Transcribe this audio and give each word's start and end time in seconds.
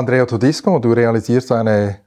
Andrea 0.00 0.24
Todisco, 0.24 0.78
du 0.78 0.94
realisierst 0.94 1.52
eine 1.52 1.98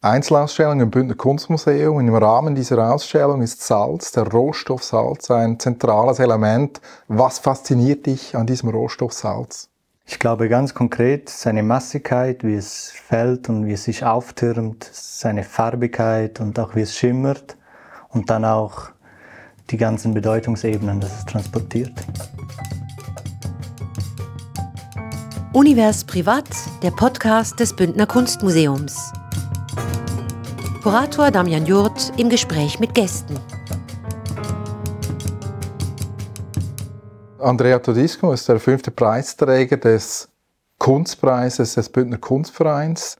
Einzelausstellung 0.00 0.82
im 0.82 0.88
Bündner 0.88 1.16
Kunstmuseum. 1.16 1.98
Im 1.98 2.14
Rahmen 2.14 2.54
dieser 2.54 2.92
Ausstellung 2.92 3.42
ist 3.42 3.66
Salz, 3.66 4.12
der 4.12 4.28
Rohstoff 4.28 4.84
Salz, 4.84 5.32
ein 5.32 5.58
zentrales 5.58 6.20
Element. 6.20 6.80
Was 7.08 7.40
fasziniert 7.40 8.06
dich 8.06 8.36
an 8.36 8.46
diesem 8.46 8.68
Rohstoff 8.68 9.12
Salz? 9.12 9.68
Ich 10.06 10.20
glaube 10.20 10.48
ganz 10.48 10.74
konkret 10.74 11.28
seine 11.28 11.64
Massigkeit, 11.64 12.44
wie 12.44 12.54
es 12.54 12.92
fällt 12.92 13.48
und 13.48 13.66
wie 13.66 13.72
es 13.72 13.82
sich 13.82 14.04
auftürmt, 14.04 14.88
seine 14.92 15.42
Farbigkeit 15.42 16.38
und 16.38 16.56
auch 16.60 16.76
wie 16.76 16.82
es 16.82 16.96
schimmert 16.96 17.56
und 18.10 18.30
dann 18.30 18.44
auch 18.44 18.90
die 19.70 19.76
ganzen 19.76 20.14
Bedeutungsebenen, 20.14 21.00
das 21.00 21.18
es 21.18 21.24
transportiert. 21.24 21.94
Univers 25.52 26.04
Privat, 26.04 26.44
der 26.80 26.92
Podcast 26.92 27.58
des 27.58 27.74
Bündner 27.74 28.06
Kunstmuseums. 28.06 29.12
Kurator 30.80 31.32
Damian 31.32 31.66
Jurt 31.66 32.12
im 32.18 32.28
Gespräch 32.28 32.78
mit 32.78 32.94
Gästen. 32.94 33.34
Andrea 37.40 37.80
Todisco 37.80 38.32
ist 38.32 38.48
der 38.48 38.60
fünfte 38.60 38.92
Preisträger 38.92 39.76
des 39.76 40.28
Kunstpreises 40.78 41.74
des 41.74 41.88
Bündner 41.88 42.18
Kunstvereins. 42.18 43.16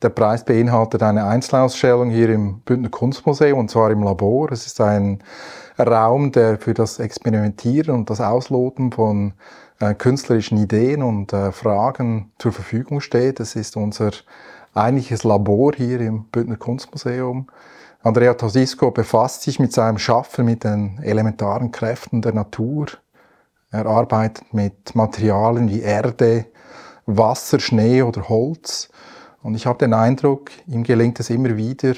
Der 0.00 0.08
Preis 0.08 0.46
beinhaltet 0.46 1.02
eine 1.02 1.26
Einzelausstellung 1.26 2.08
hier 2.08 2.30
im 2.30 2.60
Bündner 2.60 2.88
Kunstmuseum 2.88 3.58
und 3.58 3.70
zwar 3.70 3.90
im 3.90 4.02
Labor. 4.02 4.50
Es 4.50 4.64
ist 4.64 4.80
ein 4.80 5.22
Raum, 5.78 6.32
der 6.32 6.58
für 6.58 6.72
das 6.72 6.98
Experimentieren 6.98 7.94
und 7.94 8.08
das 8.08 8.22
Ausloten 8.22 8.92
von 8.92 9.34
äh, 9.80 9.94
künstlerischen 9.94 10.58
Ideen 10.58 11.02
und 11.02 11.32
äh, 11.32 11.52
Fragen 11.52 12.32
zur 12.38 12.52
Verfügung 12.52 13.00
steht. 13.00 13.40
Das 13.40 13.56
ist 13.56 13.76
unser 13.76 14.10
eigentliches 14.74 15.24
Labor 15.24 15.72
hier 15.74 16.00
im 16.00 16.24
Bündner 16.24 16.56
Kunstmuseum. 16.56 17.48
Andrea 18.02 18.34
Tosisco 18.34 18.90
befasst 18.90 19.42
sich 19.42 19.58
mit 19.58 19.72
seinem 19.72 19.98
Schaffen 19.98 20.44
mit 20.44 20.64
den 20.64 21.00
elementaren 21.02 21.72
Kräften 21.72 22.22
der 22.22 22.32
Natur. 22.32 22.86
Er 23.70 23.86
arbeitet 23.86 24.54
mit 24.54 24.94
Materialien 24.94 25.68
wie 25.68 25.80
Erde, 25.80 26.46
Wasser, 27.06 27.58
Schnee 27.58 28.02
oder 28.02 28.28
Holz. 28.28 28.90
Und 29.42 29.54
ich 29.54 29.66
habe 29.66 29.78
den 29.78 29.92
Eindruck, 29.92 30.50
ihm 30.66 30.84
gelingt 30.84 31.20
es 31.20 31.30
immer 31.30 31.56
wieder, 31.56 31.94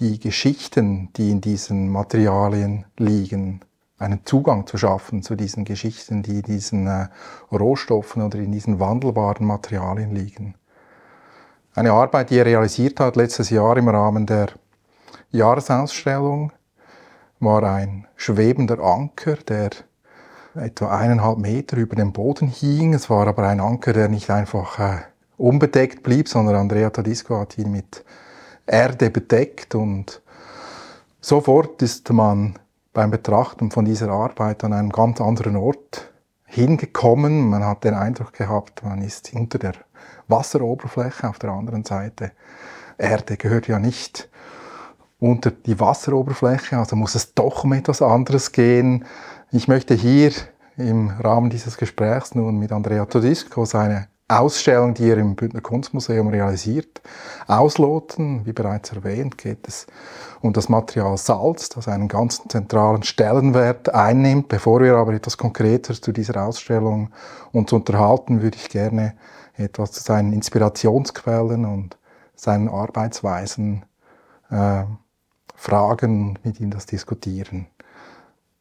die 0.00 0.18
Geschichten, 0.18 1.12
die 1.16 1.30
in 1.30 1.40
diesen 1.40 1.88
Materialien 1.88 2.84
liegen, 2.96 3.60
einen 3.98 4.24
Zugang 4.24 4.66
zu 4.66 4.78
schaffen 4.78 5.22
zu 5.22 5.34
diesen 5.34 5.64
Geschichten, 5.64 6.22
die 6.22 6.36
in 6.36 6.42
diesen 6.42 6.86
äh, 6.86 7.08
Rohstoffen 7.50 8.22
oder 8.22 8.38
in 8.38 8.52
diesen 8.52 8.80
wandelbaren 8.80 9.46
Materialien 9.46 10.14
liegen. 10.14 10.54
Eine 11.74 11.92
Arbeit, 11.92 12.30
die 12.30 12.38
er 12.38 12.46
realisiert 12.46 13.00
hat 13.00 13.16
letztes 13.16 13.50
Jahr 13.50 13.76
im 13.76 13.88
Rahmen 13.88 14.26
der 14.26 14.48
Jahresausstellung, 15.30 16.52
war 17.40 17.62
ein 17.62 18.06
schwebender 18.16 18.80
Anker, 18.80 19.36
der 19.36 19.70
etwa 20.54 20.96
eineinhalb 20.96 21.38
Meter 21.38 21.76
über 21.76 21.94
dem 21.94 22.12
Boden 22.12 22.48
hing. 22.48 22.94
Es 22.94 23.08
war 23.10 23.26
aber 23.26 23.46
ein 23.46 23.60
Anker, 23.60 23.92
der 23.92 24.08
nicht 24.08 24.30
einfach 24.30 24.78
äh, 24.78 24.98
unbedeckt 25.36 26.02
blieb, 26.02 26.28
sondern 26.28 26.56
Andrea 26.56 26.90
Tadisco 26.90 27.38
hat 27.38 27.58
ihn 27.58 27.70
mit 27.70 28.04
Erde 28.66 29.10
bedeckt 29.10 29.74
und 29.74 30.20
sofort 31.20 31.80
ist 31.82 32.12
man 32.12 32.58
beim 32.98 33.12
Betrachten 33.12 33.70
von 33.70 33.84
dieser 33.84 34.08
Arbeit 34.08 34.64
an 34.64 34.72
einen 34.72 34.90
ganz 34.90 35.20
anderen 35.20 35.54
Ort 35.54 36.12
hingekommen. 36.46 37.48
Man 37.48 37.64
hat 37.64 37.84
den 37.84 37.94
Eindruck 37.94 38.32
gehabt, 38.32 38.82
man 38.82 39.02
ist 39.02 39.32
unter 39.34 39.60
der 39.60 39.74
Wasseroberfläche 40.26 41.28
auf 41.28 41.38
der 41.38 41.50
anderen 41.50 41.84
Seite. 41.84 42.32
Erde 42.98 43.36
gehört 43.36 43.68
ja 43.68 43.78
nicht 43.78 44.28
unter 45.20 45.52
die 45.52 45.78
Wasseroberfläche, 45.78 46.76
also 46.76 46.96
muss 46.96 47.14
es 47.14 47.34
doch 47.34 47.62
um 47.62 47.72
etwas 47.74 48.02
anderes 48.02 48.50
gehen. 48.50 49.04
Ich 49.52 49.68
möchte 49.68 49.94
hier 49.94 50.32
im 50.76 51.10
Rahmen 51.10 51.50
dieses 51.50 51.76
Gesprächs 51.76 52.34
nun 52.34 52.58
mit 52.58 52.72
Andrea 52.72 53.04
Todisco 53.04 53.64
seine 53.64 54.08
Ausstellung, 54.28 54.92
die 54.92 55.08
er 55.08 55.16
im 55.16 55.36
Bündner 55.36 55.62
Kunstmuseum 55.62 56.28
realisiert, 56.28 57.00
ausloten. 57.46 58.44
Wie 58.44 58.52
bereits 58.52 58.92
erwähnt, 58.92 59.38
geht 59.38 59.66
es 59.66 59.86
um 60.42 60.52
das 60.52 60.68
Material 60.68 61.16
Salz, 61.16 61.70
das 61.70 61.88
einen 61.88 62.08
ganz 62.08 62.42
zentralen 62.46 63.02
Stellenwert 63.02 63.94
einnimmt. 63.94 64.48
Bevor 64.48 64.82
wir 64.82 64.96
aber 64.96 65.14
etwas 65.14 65.38
konkreter 65.38 65.94
zu 65.94 66.12
dieser 66.12 66.44
Ausstellung 66.44 67.10
uns 67.52 67.72
unterhalten, 67.72 68.42
würde 68.42 68.58
ich 68.58 68.68
gerne 68.68 69.14
etwas 69.56 69.92
zu 69.92 70.02
seinen 70.02 70.34
Inspirationsquellen 70.34 71.64
und 71.64 71.96
seinen 72.34 72.68
Arbeitsweisen 72.68 73.84
äh, 74.50 74.84
fragen, 75.54 76.38
mit 76.44 76.60
ihm 76.60 76.70
das 76.70 76.86
diskutieren. 76.86 77.66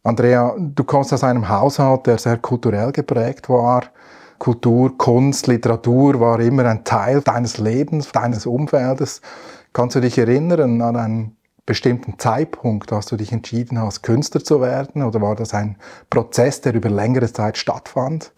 Andrea, 0.04 0.56
du 0.58 0.84
kommst 0.86 1.12
aus 1.14 1.26
einem 1.26 1.50
Haushalt, 1.50 2.08
der 2.08 2.18
sehr 2.18 2.38
kulturell 2.38 2.94
geprägt 2.94 3.50
war. 3.50 3.84
Kultur, 4.40 4.98
Kunst, 4.98 5.48
Literatur 5.48 6.20
war 6.20 6.40
immer 6.40 6.66
ein 6.66 6.84
Teil 6.84 7.22
deines 7.22 7.58
Lebens, 7.58 8.12
deines 8.12 8.46
Umfeldes. 8.46 9.22
Kannst 9.74 9.96
du 9.96 10.00
dich 10.00 10.18
erinnern 10.18 10.82
an 10.82 10.96
einen 10.96 11.38
bestimmten 11.66 12.18
Zeitpunkt, 12.18 12.94
als 12.94 13.08
du 13.08 13.18
dich 13.18 13.32
entschieden 13.32 13.80
hast, 13.80 14.02
Künstler 14.02 14.44
zu 14.44 14.62
werden? 14.62 15.04
Oder 15.04 15.22
war 15.22 15.36
das 15.36 15.54
ein 15.54 15.78
Prozess, 16.10 16.62
der 16.62 16.74
über 16.74 16.90
längere 16.90 17.32
Zeit 17.32 17.58
stattfand? 17.58 18.32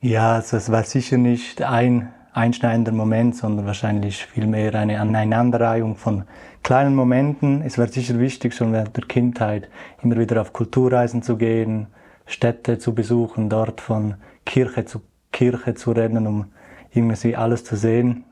Ja, 0.00 0.34
also 0.34 0.56
es 0.56 0.70
war 0.70 0.82
sicher 0.82 1.16
nicht 1.16 1.62
ein 1.62 2.12
einschneidender 2.34 2.92
Moment, 2.92 3.36
sondern 3.36 3.64
wahrscheinlich 3.66 4.26
vielmehr 4.26 4.74
eine 4.74 5.00
Aneinanderreihung 5.00 5.96
von 5.96 6.24
kleinen 6.62 6.94
Momenten. 6.94 7.62
Es 7.62 7.78
war 7.78 7.86
sicher 7.86 8.18
wichtig, 8.18 8.54
schon 8.54 8.72
während 8.72 8.96
der 8.96 9.04
Kindheit 9.04 9.68
immer 10.02 10.18
wieder 10.18 10.40
auf 10.40 10.52
Kulturreisen 10.52 11.22
zu 11.22 11.36
gehen, 11.36 11.86
Städte 12.26 12.78
zu 12.78 12.94
besuchen, 12.94 13.48
dort 13.48 13.80
von 13.80 14.14
Kirche 14.44 14.84
zu 14.84 15.02
Kirche 15.32 15.74
zu 15.74 15.92
rennen, 15.92 16.26
um 16.26 16.46
irgendwie 16.92 17.36
alles 17.36 17.64
zu 17.64 17.76
sehen. 17.76 18.24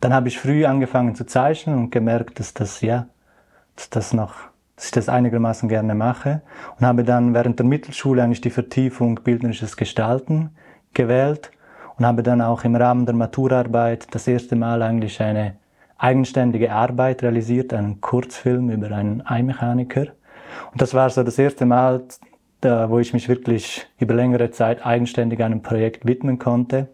Dann 0.00 0.12
habe 0.12 0.28
ich 0.28 0.38
früh 0.38 0.66
angefangen 0.66 1.14
zu 1.14 1.24
zeichnen 1.24 1.76
und 1.76 1.90
gemerkt, 1.90 2.38
dass 2.38 2.52
das, 2.52 2.82
ja, 2.82 3.06
dass 3.76 3.90
das 3.90 4.12
noch, 4.12 4.34
dass 4.76 4.86
ich 4.86 4.90
das 4.90 5.08
einigermaßen 5.08 5.68
gerne 5.68 5.94
mache 5.94 6.42
und 6.78 6.86
habe 6.86 7.02
dann 7.02 7.32
während 7.32 7.58
der 7.58 7.66
Mittelschule 7.66 8.22
eigentlich 8.22 8.42
die 8.42 8.50
Vertiefung 8.50 9.20
bildnerisches 9.24 9.76
Gestalten 9.76 10.50
gewählt 10.92 11.50
und 11.96 12.04
habe 12.04 12.22
dann 12.22 12.42
auch 12.42 12.64
im 12.64 12.76
Rahmen 12.76 13.06
der 13.06 13.14
Maturarbeit 13.14 14.14
das 14.14 14.28
erste 14.28 14.54
Mal 14.54 14.82
eigentlich 14.82 15.20
eine 15.22 15.56
eigenständige 15.98 16.72
Arbeit 16.72 17.22
realisiert, 17.22 17.72
einen 17.72 18.02
Kurzfilm 18.02 18.68
über 18.68 18.90
einen 18.92 19.22
Eimechaniker. 19.22 20.08
Und 20.72 20.82
das 20.82 20.92
war 20.92 21.08
so 21.08 21.22
das 21.22 21.38
erste 21.38 21.64
Mal, 21.64 22.02
da, 22.60 22.90
wo 22.90 22.98
ich 22.98 23.12
mich 23.12 23.28
wirklich 23.28 23.86
über 23.98 24.14
längere 24.14 24.50
Zeit 24.50 24.84
eigenständig 24.84 25.42
einem 25.42 25.62
Projekt 25.62 26.06
widmen 26.06 26.38
konnte. 26.38 26.88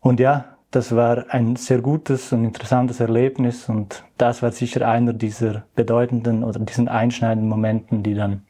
Und 0.00 0.20
ja, 0.20 0.56
das 0.70 0.94
war 0.94 1.26
ein 1.30 1.56
sehr 1.56 1.80
gutes 1.80 2.32
und 2.32 2.44
interessantes 2.44 3.00
Erlebnis 3.00 3.68
und 3.68 4.04
das 4.18 4.42
war 4.42 4.52
sicher 4.52 4.86
einer 4.86 5.12
dieser 5.12 5.64
bedeutenden 5.74 6.44
oder 6.44 6.60
diesen 6.60 6.88
einschneidenden 6.88 7.48
Momenten, 7.48 8.02
die 8.02 8.14
dann 8.14 8.42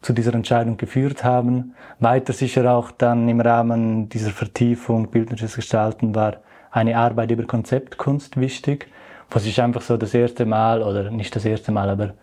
zu 0.00 0.12
dieser 0.12 0.34
Entscheidung 0.34 0.76
geführt 0.76 1.24
haben. 1.24 1.74
Weiter 1.98 2.32
sicher 2.32 2.70
auch 2.72 2.90
dann 2.90 3.28
im 3.28 3.40
Rahmen 3.40 4.08
dieser 4.08 4.30
Vertiefung 4.30 5.08
bildnerisches 5.08 5.56
Gestalten 5.56 6.14
war 6.14 6.36
eine 6.70 6.96
Arbeit 6.96 7.30
über 7.30 7.44
Konzeptkunst 7.44 8.38
wichtig, 8.38 8.88
wo 9.30 9.38
sich 9.38 9.60
einfach 9.62 9.82
so 9.82 9.96
das 9.96 10.12
erste 10.12 10.44
Mal 10.44 10.82
oder 10.82 11.10
nicht 11.10 11.34
das 11.34 11.44
erste 11.44 11.72
Mal, 11.72 11.88
aber 11.88 12.14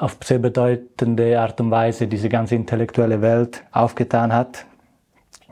auf 0.00 0.16
sehr 0.24 0.38
bedeutende 0.38 1.38
Art 1.38 1.60
und 1.60 1.70
Weise 1.70 2.08
diese 2.08 2.30
ganze 2.30 2.54
intellektuelle 2.54 3.20
Welt 3.20 3.62
aufgetan 3.70 4.32
hat, 4.32 4.64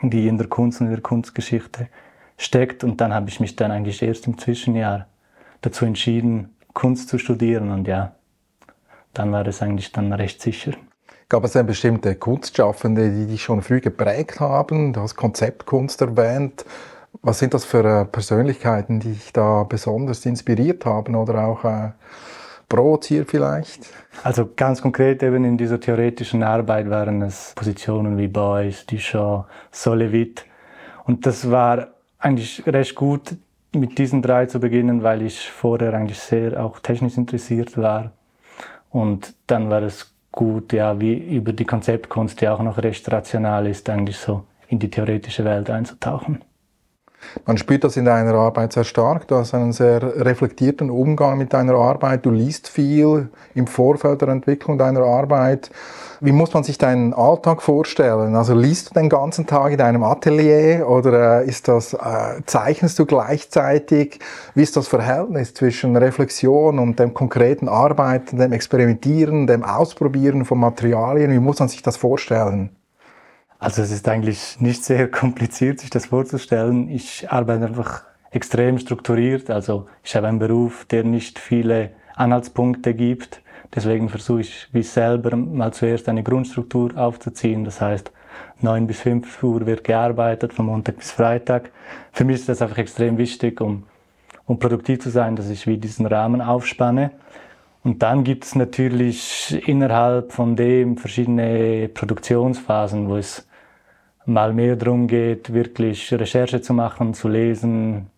die 0.00 0.26
in 0.26 0.38
der 0.38 0.46
Kunst 0.46 0.80
und 0.80 0.86
in 0.86 0.94
der 0.94 1.02
Kunstgeschichte 1.02 1.88
steckt. 2.38 2.82
Und 2.82 2.98
dann 3.00 3.12
habe 3.12 3.28
ich 3.28 3.40
mich 3.40 3.56
dann 3.56 3.70
eigentlich 3.70 4.00
erst 4.02 4.26
im 4.26 4.38
Zwischenjahr 4.38 5.06
dazu 5.60 5.84
entschieden, 5.84 6.56
Kunst 6.72 7.10
zu 7.10 7.18
studieren. 7.18 7.70
Und 7.70 7.86
ja, 7.86 8.14
dann 9.12 9.30
war 9.32 9.46
es 9.46 9.60
eigentlich 9.60 9.92
dann 9.92 10.10
recht 10.14 10.40
sicher. 10.40 10.72
Gab 11.28 11.44
es 11.44 11.52
denn 11.52 11.66
bestimmte 11.66 12.14
Kunstschaffende, 12.14 13.10
die 13.10 13.26
dich 13.26 13.42
schon 13.42 13.60
früh 13.60 13.82
geprägt 13.82 14.40
haben? 14.40 14.94
Du 14.94 15.02
hast 15.02 15.14
Konzeptkunst 15.14 16.00
erwähnt. 16.00 16.64
Was 17.20 17.38
sind 17.38 17.52
das 17.52 17.66
für 17.66 17.84
äh, 17.84 18.04
Persönlichkeiten, 18.06 19.00
die 19.00 19.12
dich 19.12 19.34
da 19.34 19.64
besonders 19.64 20.24
inspiriert 20.24 20.86
haben 20.86 21.14
oder 21.16 21.46
auch 21.46 21.64
äh, 22.68 22.74
provoziert 22.74 23.30
vielleicht? 23.30 23.88
Also 24.22 24.50
ganz 24.54 24.82
konkret 24.82 25.22
eben 25.22 25.44
in 25.44 25.56
dieser 25.56 25.80
theoretischen 25.80 26.42
Arbeit 26.42 26.90
waren 26.90 27.22
es 27.22 27.52
Positionen 27.54 28.18
wie 28.18 28.28
Beuys, 28.28 28.86
Duchamp, 28.86 29.46
Solevit. 29.70 30.44
Und 31.04 31.26
das 31.26 31.50
war 31.50 31.88
eigentlich 32.18 32.62
recht 32.66 32.94
gut, 32.94 33.36
mit 33.72 33.98
diesen 33.98 34.22
drei 34.22 34.46
zu 34.46 34.60
beginnen, 34.60 35.02
weil 35.02 35.22
ich 35.22 35.50
vorher 35.50 35.94
eigentlich 35.94 36.18
sehr 36.18 36.62
auch 36.62 36.80
technisch 36.80 37.16
interessiert 37.16 37.76
war. 37.76 38.12
Und 38.90 39.34
dann 39.46 39.70
war 39.70 39.82
es 39.82 40.14
gut, 40.32 40.72
ja, 40.72 40.98
wie 41.00 41.14
über 41.14 41.52
die 41.52 41.64
Konzeptkunst, 41.64 42.40
die 42.40 42.48
auch 42.48 42.62
noch 42.62 42.78
recht 42.78 43.10
rational 43.10 43.66
ist, 43.66 43.88
eigentlich 43.90 44.16
so 44.16 44.44
in 44.68 44.78
die 44.78 44.90
theoretische 44.90 45.44
Welt 45.44 45.70
einzutauchen. 45.70 46.42
Man 47.46 47.58
spürt 47.58 47.84
das 47.84 47.96
in 47.96 48.04
deiner 48.04 48.34
Arbeit 48.34 48.72
sehr 48.72 48.84
stark. 48.84 49.28
Du 49.28 49.36
hast 49.36 49.54
einen 49.54 49.72
sehr 49.72 50.02
reflektierten 50.24 50.90
Umgang 50.90 51.38
mit 51.38 51.52
deiner 51.52 51.74
Arbeit. 51.74 52.26
Du 52.26 52.30
liest 52.30 52.68
viel 52.68 53.28
im 53.54 53.66
Vorfeld 53.66 54.22
der 54.22 54.28
Entwicklung 54.28 54.78
deiner 54.78 55.02
Arbeit. 55.02 55.70
Wie 56.20 56.32
muss 56.32 56.52
man 56.52 56.64
sich 56.64 56.78
deinen 56.78 57.14
Alltag 57.14 57.62
vorstellen? 57.62 58.34
Also 58.34 58.52
liest 58.52 58.90
du 58.90 58.94
den 58.94 59.08
ganzen 59.08 59.46
Tag 59.46 59.70
in 59.70 59.78
deinem 59.78 60.02
Atelier 60.02 60.88
oder 60.88 61.42
äh, 61.42 61.48
ist 61.48 61.68
das, 61.68 61.94
äh, 61.94 62.42
zeichnest 62.44 62.98
du 62.98 63.06
gleichzeitig? 63.06 64.18
Wie 64.54 64.62
ist 64.62 64.76
das 64.76 64.88
Verhältnis 64.88 65.54
zwischen 65.54 65.96
Reflexion 65.96 66.80
und 66.80 66.98
dem 66.98 67.14
konkreten 67.14 67.68
Arbeiten, 67.68 68.38
dem 68.38 68.52
Experimentieren, 68.52 69.46
dem 69.46 69.62
Ausprobieren 69.62 70.44
von 70.44 70.58
Materialien? 70.58 71.30
Wie 71.30 71.38
muss 71.38 71.60
man 71.60 71.68
sich 71.68 71.82
das 71.82 71.96
vorstellen? 71.96 72.70
Also 73.60 73.82
es 73.82 73.90
ist 73.90 74.08
eigentlich 74.08 74.60
nicht 74.60 74.84
sehr 74.84 75.10
kompliziert, 75.10 75.80
sich 75.80 75.90
das 75.90 76.06
vorzustellen. 76.06 76.88
Ich 76.88 77.30
arbeite 77.30 77.66
einfach 77.66 78.02
extrem 78.30 78.78
strukturiert. 78.78 79.50
Also 79.50 79.88
ich 80.04 80.14
habe 80.14 80.28
einen 80.28 80.38
Beruf, 80.38 80.84
der 80.84 81.04
nicht 81.04 81.38
viele 81.38 81.90
Anhaltspunkte 82.14 82.94
gibt. 82.94 83.42
Deswegen 83.74 84.08
versuche 84.08 84.42
ich 84.42 84.68
wie 84.72 84.82
selber 84.82 85.36
mal 85.36 85.72
zuerst 85.72 86.08
eine 86.08 86.22
Grundstruktur 86.22 86.96
aufzuziehen. 86.96 87.64
Das 87.64 87.80
heißt, 87.80 88.12
9 88.60 88.86
bis 88.86 89.00
5 89.00 89.42
Uhr 89.42 89.66
wird 89.66 89.84
gearbeitet, 89.84 90.52
von 90.52 90.66
Montag 90.66 90.96
bis 90.96 91.10
Freitag. 91.10 91.70
Für 92.12 92.24
mich 92.24 92.36
ist 92.36 92.48
das 92.48 92.62
einfach 92.62 92.78
extrem 92.78 93.18
wichtig, 93.18 93.60
um, 93.60 93.84
um 94.46 94.58
produktiv 94.58 95.00
zu 95.00 95.10
sein, 95.10 95.36
dass 95.36 95.50
ich 95.50 95.66
wie 95.66 95.76
diesen 95.76 96.06
Rahmen 96.06 96.40
aufspanne. 96.40 97.10
Und 97.84 98.02
dann 98.02 98.24
gibt 98.24 98.44
es 98.44 98.54
natürlich 98.54 99.62
innerhalb 99.66 100.32
von 100.32 100.56
dem 100.56 100.96
verschiedene 100.96 101.88
Produktionsphasen, 101.88 103.08
wo 103.08 103.16
es 103.16 103.47
mal 104.28 104.52
mehr 104.52 104.76
darum 104.76 105.06
geht, 105.06 105.52
wirklich 105.52 106.12
Recherche 106.12 106.60
zu 106.60 106.74
machen, 106.74 107.14
zu 107.14 107.28
lesen. 107.28 108.10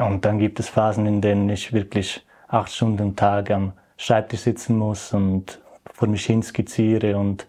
Und 0.00 0.24
dann 0.24 0.38
gibt 0.38 0.60
es 0.60 0.68
Phasen, 0.68 1.06
in 1.06 1.20
denen 1.20 1.48
ich 1.50 1.72
wirklich 1.72 2.24
acht 2.48 2.72
Stunden 2.72 3.02
am 3.02 3.16
Tag 3.16 3.50
am 3.50 3.72
Schreibtisch 3.96 4.40
sitzen 4.40 4.78
muss 4.78 5.12
und 5.12 5.60
vor 5.92 6.08
mich 6.08 6.24
hin 6.24 6.42
skizziere 6.42 7.18
und 7.18 7.46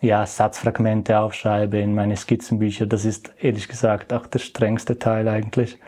ja, 0.00 0.26
Satzfragmente 0.26 1.18
aufschreibe 1.18 1.78
in 1.78 1.94
meine 1.94 2.16
Skizzenbücher. 2.16 2.86
Das 2.86 3.04
ist 3.04 3.32
ehrlich 3.40 3.68
gesagt 3.68 4.12
auch 4.12 4.26
der 4.26 4.38
strengste 4.38 4.98
Teil 4.98 5.26
eigentlich. 5.28 5.78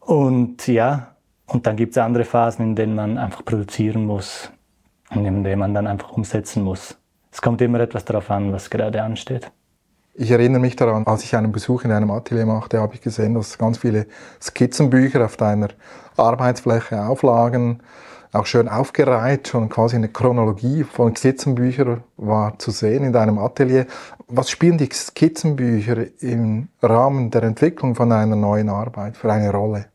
Und 0.00 0.66
ja, 0.66 1.14
und 1.46 1.66
dann 1.66 1.76
gibt 1.76 1.92
es 1.92 1.98
andere 1.98 2.24
Phasen, 2.24 2.64
in 2.66 2.74
denen 2.74 2.94
man 2.94 3.16
einfach 3.16 3.44
produzieren 3.44 4.04
muss 4.04 4.50
und 5.10 5.24
in 5.24 5.44
denen 5.44 5.60
man 5.60 5.72
dann 5.72 5.86
einfach 5.86 6.12
umsetzen 6.12 6.62
muss. 6.62 6.98
Es 7.30 7.40
kommt 7.40 7.60
immer 7.60 7.80
etwas 7.80 8.04
darauf 8.04 8.30
an, 8.30 8.52
was 8.52 8.70
gerade 8.70 9.02
ansteht. 9.02 9.50
Ich 10.18 10.30
erinnere 10.30 10.60
mich 10.60 10.76
daran, 10.76 11.06
als 11.06 11.24
ich 11.24 11.36
einen 11.36 11.52
Besuch 11.52 11.84
in 11.84 11.92
einem 11.92 12.10
Atelier 12.10 12.46
machte, 12.46 12.80
habe 12.80 12.94
ich 12.94 13.02
gesehen, 13.02 13.34
dass 13.34 13.58
ganz 13.58 13.78
viele 13.78 14.06
Skizzenbücher 14.40 15.24
auf 15.24 15.36
deiner 15.36 15.68
Arbeitsfläche 16.16 17.04
auflagen 17.04 17.82
auch 18.36 18.46
schön 18.46 18.68
aufgereiht, 18.68 19.48
schon 19.48 19.68
quasi 19.68 19.96
eine 19.96 20.08
Chronologie 20.08 20.84
von 20.84 21.16
Skizzenbüchern 21.16 22.02
war 22.16 22.58
zu 22.58 22.70
sehen 22.70 23.04
in 23.04 23.12
deinem 23.12 23.38
Atelier. 23.38 23.86
Was 24.28 24.50
spielen 24.50 24.78
die 24.78 24.88
Skizzenbücher 24.92 26.06
im 26.20 26.68
Rahmen 26.82 27.30
der 27.30 27.44
Entwicklung 27.44 27.94
von 27.94 28.12
einer 28.12 28.36
neuen 28.36 28.68
Arbeit 28.68 29.16
für 29.16 29.32
eine 29.32 29.50
Rolle? 29.50 29.86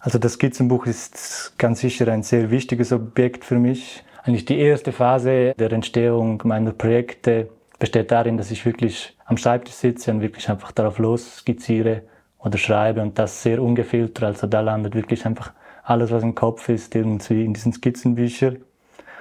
Also 0.00 0.18
das 0.18 0.34
Skizzenbuch 0.34 0.86
ist 0.86 1.54
ganz 1.58 1.80
sicher 1.80 2.08
ein 2.08 2.22
sehr 2.22 2.50
wichtiges 2.50 2.92
Objekt 2.92 3.44
für 3.44 3.58
mich. 3.58 4.04
Eigentlich 4.22 4.44
die 4.44 4.58
erste 4.58 4.92
Phase 4.92 5.54
der 5.58 5.72
Entstehung 5.72 6.40
meiner 6.44 6.72
Projekte 6.72 7.48
besteht 7.78 8.10
darin, 8.10 8.36
dass 8.36 8.50
ich 8.50 8.64
wirklich 8.64 9.15
am 9.26 9.36
Schreibtisch 9.36 9.74
sitze 9.74 10.10
und 10.12 10.20
wirklich 10.20 10.48
einfach 10.48 10.72
darauf 10.72 10.98
los 10.98 11.38
skizziere 11.38 12.02
oder 12.38 12.58
schreibe 12.58 13.02
und 13.02 13.18
das 13.18 13.42
sehr 13.42 13.62
ungefiltert. 13.62 14.24
Also 14.24 14.46
da 14.46 14.60
landet 14.60 14.94
wirklich 14.94 15.26
einfach 15.26 15.52
alles, 15.82 16.10
was 16.10 16.22
im 16.22 16.34
Kopf 16.34 16.68
ist, 16.68 16.94
irgendwie 16.94 17.44
in 17.44 17.52
diesen 17.52 17.72
Skizzenbüchern. 17.72 18.58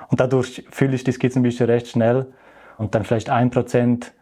Und 0.09 0.19
dadurch 0.19 0.65
fülle 0.71 0.95
ich 0.95 1.03
die 1.03 1.11
Skizzenbücher 1.11 1.67
recht 1.67 1.87
schnell 1.87 2.27
und 2.77 2.95
dann 2.95 3.03
vielleicht 3.03 3.29
ein 3.29 3.49
Prozent 3.49 4.13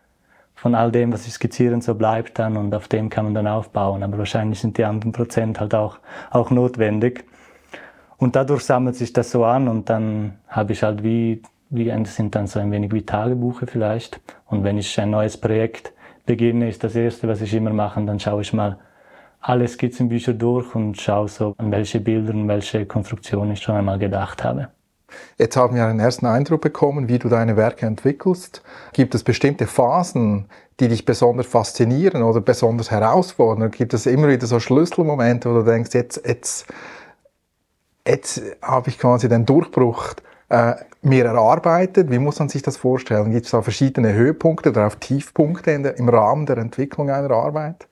von 0.56 0.75
all 0.75 0.91
dem, 0.91 1.12
was 1.12 1.27
ich 1.27 1.33
skizziere, 1.33 1.81
so 1.81 1.95
bleibt 1.95 2.39
dann 2.39 2.56
und 2.56 2.74
auf 2.74 2.88
dem 2.88 3.09
kann 3.09 3.25
man 3.25 3.33
dann 3.33 3.47
aufbauen. 3.47 4.03
Aber 4.03 4.18
wahrscheinlich 4.18 4.62
sind 4.62 4.77
die 4.77 4.86
anderen 4.86 5.12
Prozent 5.12 5.59
halt 5.59 5.75
auch, 5.75 6.00
auch 6.31 6.51
notwendig. 6.51 7.25
Und 8.18 8.38
dadurch 8.38 8.63
sammelt 8.63 8.95
sich 8.95 9.12
das 9.12 9.31
so 9.31 9.44
an 9.44 9.68
und 9.68 9.89
dann 9.89 10.38
habe 10.47 10.71
ich 10.71 10.83
halt 10.83 11.03
wie, 11.03 11.41
das 11.73 12.15
sind 12.15 12.35
dann 12.35 12.47
so 12.47 12.59
ein 12.59 12.71
wenig 12.71 12.91
wie 12.93 13.01
Tagebuche 13.01 13.67
vielleicht. 13.67 14.21
Und 14.47 14.63
wenn 14.63 14.77
ich 14.77 14.99
ein 14.99 15.09
neues 15.09 15.37
Projekt 15.37 15.91
beginne, 16.25 16.69
ist 16.69 16.83
das 16.83 16.95
erste, 16.95 17.27
was 17.27 17.41
ich 17.41 17.53
immer 17.53 17.73
mache, 17.73 18.03
dann 18.05 18.19
schaue 18.19 18.41
ich 18.41 18.53
mal, 18.53 18.77
alle 19.41 19.67
Skizzenbücher 19.67 20.33
durch 20.33 20.73
und 20.73 20.99
schaue 20.99 21.27
so, 21.27 21.53
an 21.57 21.71
welche 21.71 21.99
Bilder 21.99 22.33
und 22.33 22.47
welche 22.47 22.85
Konstruktionen 22.85 23.51
ich 23.51 23.61
schon 23.61 23.75
einmal 23.75 23.99
gedacht 23.99 24.43
habe. 24.43 24.69
Jetzt 25.37 25.57
haben 25.57 25.75
wir 25.75 25.85
einen 25.85 25.99
ersten 25.99 26.25
Eindruck 26.25 26.61
bekommen, 26.61 27.07
wie 27.07 27.19
du 27.19 27.29
deine 27.29 27.57
Werke 27.57 27.85
entwickelst. 27.85 28.63
Gibt 28.93 29.13
es 29.13 29.23
bestimmte 29.23 29.67
Phasen, 29.67 30.47
die 30.79 30.87
dich 30.87 31.05
besonders 31.05 31.45
faszinieren 31.45 32.23
oder 32.23 32.41
besonders 32.41 32.89
herausfordern? 32.89 33.69
Gibt 33.69 33.93
es 33.93 34.05
immer 34.05 34.27
wieder 34.27 34.47
so 34.47 34.59
Schlüsselmomente, 34.59 35.49
wo 35.49 35.55
du 35.55 35.63
denkst, 35.63 35.93
jetzt, 35.93 36.25
jetzt, 36.25 36.65
jetzt 38.07 38.41
habe 38.61 38.89
ich 38.89 38.97
quasi 38.97 39.27
den 39.29 39.45
Durchbruch 39.45 40.15
äh, 40.49 40.75
mir 41.01 41.25
erarbeitet? 41.25 42.11
Wie 42.11 42.19
muss 42.19 42.39
man 42.39 42.49
sich 42.49 42.61
das 42.61 42.77
vorstellen? 42.77 43.31
Gibt 43.31 43.45
es 43.45 43.51
da 43.51 43.61
verschiedene 43.61 44.13
Höhepunkte 44.13 44.69
oder 44.69 44.87
auch 44.87 44.95
Tiefpunkte 44.95 45.79
der, 45.79 45.97
im 45.97 46.09
Rahmen 46.09 46.45
der 46.45 46.57
Entwicklung 46.57 47.09
einer 47.09 47.31
Arbeit? 47.31 47.87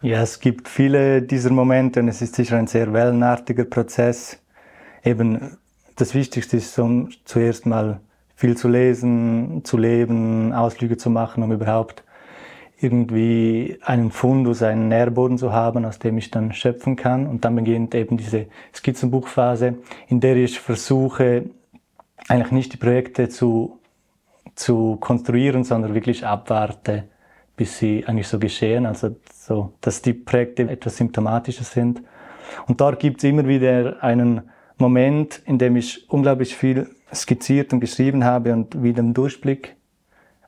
Ja, 0.00 0.22
es 0.22 0.40
gibt 0.40 0.68
viele 0.68 1.22
dieser 1.22 1.50
Momente 1.50 2.00
und 2.00 2.08
es 2.08 2.22
ist 2.22 2.34
sicher 2.34 2.56
ein 2.56 2.66
sehr 2.66 2.92
wellenartiger 2.92 3.64
Prozess. 3.64 4.38
Eben 5.04 5.56
das 5.96 6.14
Wichtigste 6.14 6.56
ist 6.56 6.78
um 6.78 7.10
zuerst 7.24 7.66
mal 7.66 8.00
viel 8.34 8.56
zu 8.56 8.68
lesen, 8.68 9.60
zu 9.64 9.76
leben, 9.76 10.52
Ausflüge 10.52 10.96
zu 10.96 11.10
machen, 11.10 11.44
um 11.44 11.52
überhaupt 11.52 12.02
irgendwie 12.80 13.78
einen 13.82 14.10
Fundus, 14.10 14.62
einen 14.62 14.88
Nährboden 14.88 15.38
zu 15.38 15.52
haben, 15.52 15.84
aus 15.84 16.00
dem 16.00 16.18
ich 16.18 16.30
dann 16.32 16.52
schöpfen 16.52 16.96
kann. 16.96 17.28
Und 17.28 17.44
dann 17.44 17.54
beginnt 17.54 17.94
eben 17.94 18.16
diese 18.16 18.46
Skizzenbuchphase, 18.74 19.76
in 20.08 20.18
der 20.18 20.34
ich 20.36 20.58
versuche, 20.58 21.44
eigentlich 22.32 22.52
nicht 22.52 22.72
die 22.72 22.78
Projekte 22.78 23.28
zu, 23.28 23.78
zu 24.54 24.96
konstruieren, 24.96 25.64
sondern 25.64 25.94
wirklich 25.94 26.26
abwarte, 26.26 27.04
bis 27.56 27.78
sie 27.78 28.06
eigentlich 28.06 28.26
so 28.26 28.38
geschehen, 28.38 28.86
also 28.86 29.14
so, 29.30 29.74
dass 29.82 30.00
die 30.00 30.14
Projekte 30.14 30.62
etwas 30.62 30.96
symptomatischer 30.96 31.64
sind. 31.64 32.02
Und 32.66 32.80
dort 32.80 33.00
gibt 33.00 33.18
es 33.18 33.24
immer 33.24 33.46
wieder 33.46 34.02
einen 34.02 34.42
Moment, 34.78 35.42
in 35.44 35.58
dem 35.58 35.76
ich 35.76 36.08
unglaublich 36.10 36.56
viel 36.56 36.88
skizziert 37.12 37.74
und 37.74 37.80
geschrieben 37.80 38.24
habe 38.24 38.54
und 38.54 38.82
wieder 38.82 39.00
im 39.00 39.12
Durchblick 39.12 39.76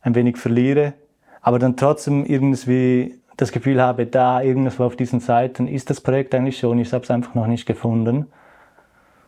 ein 0.00 0.14
wenig 0.14 0.38
verliere, 0.38 0.94
aber 1.42 1.58
dann 1.58 1.76
trotzdem 1.76 2.24
irgendwie 2.24 3.20
das 3.36 3.52
Gefühl 3.52 3.82
habe, 3.82 4.06
da 4.06 4.40
irgendwo 4.40 4.84
auf 4.84 4.96
diesen 4.96 5.20
Seiten 5.20 5.68
ist 5.68 5.90
das 5.90 6.00
Projekt 6.00 6.34
eigentlich 6.34 6.58
schon, 6.58 6.78
ich 6.78 6.92
habe 6.94 7.04
es 7.04 7.10
einfach 7.10 7.34
noch 7.34 7.46
nicht 7.46 7.66
gefunden. 7.66 8.26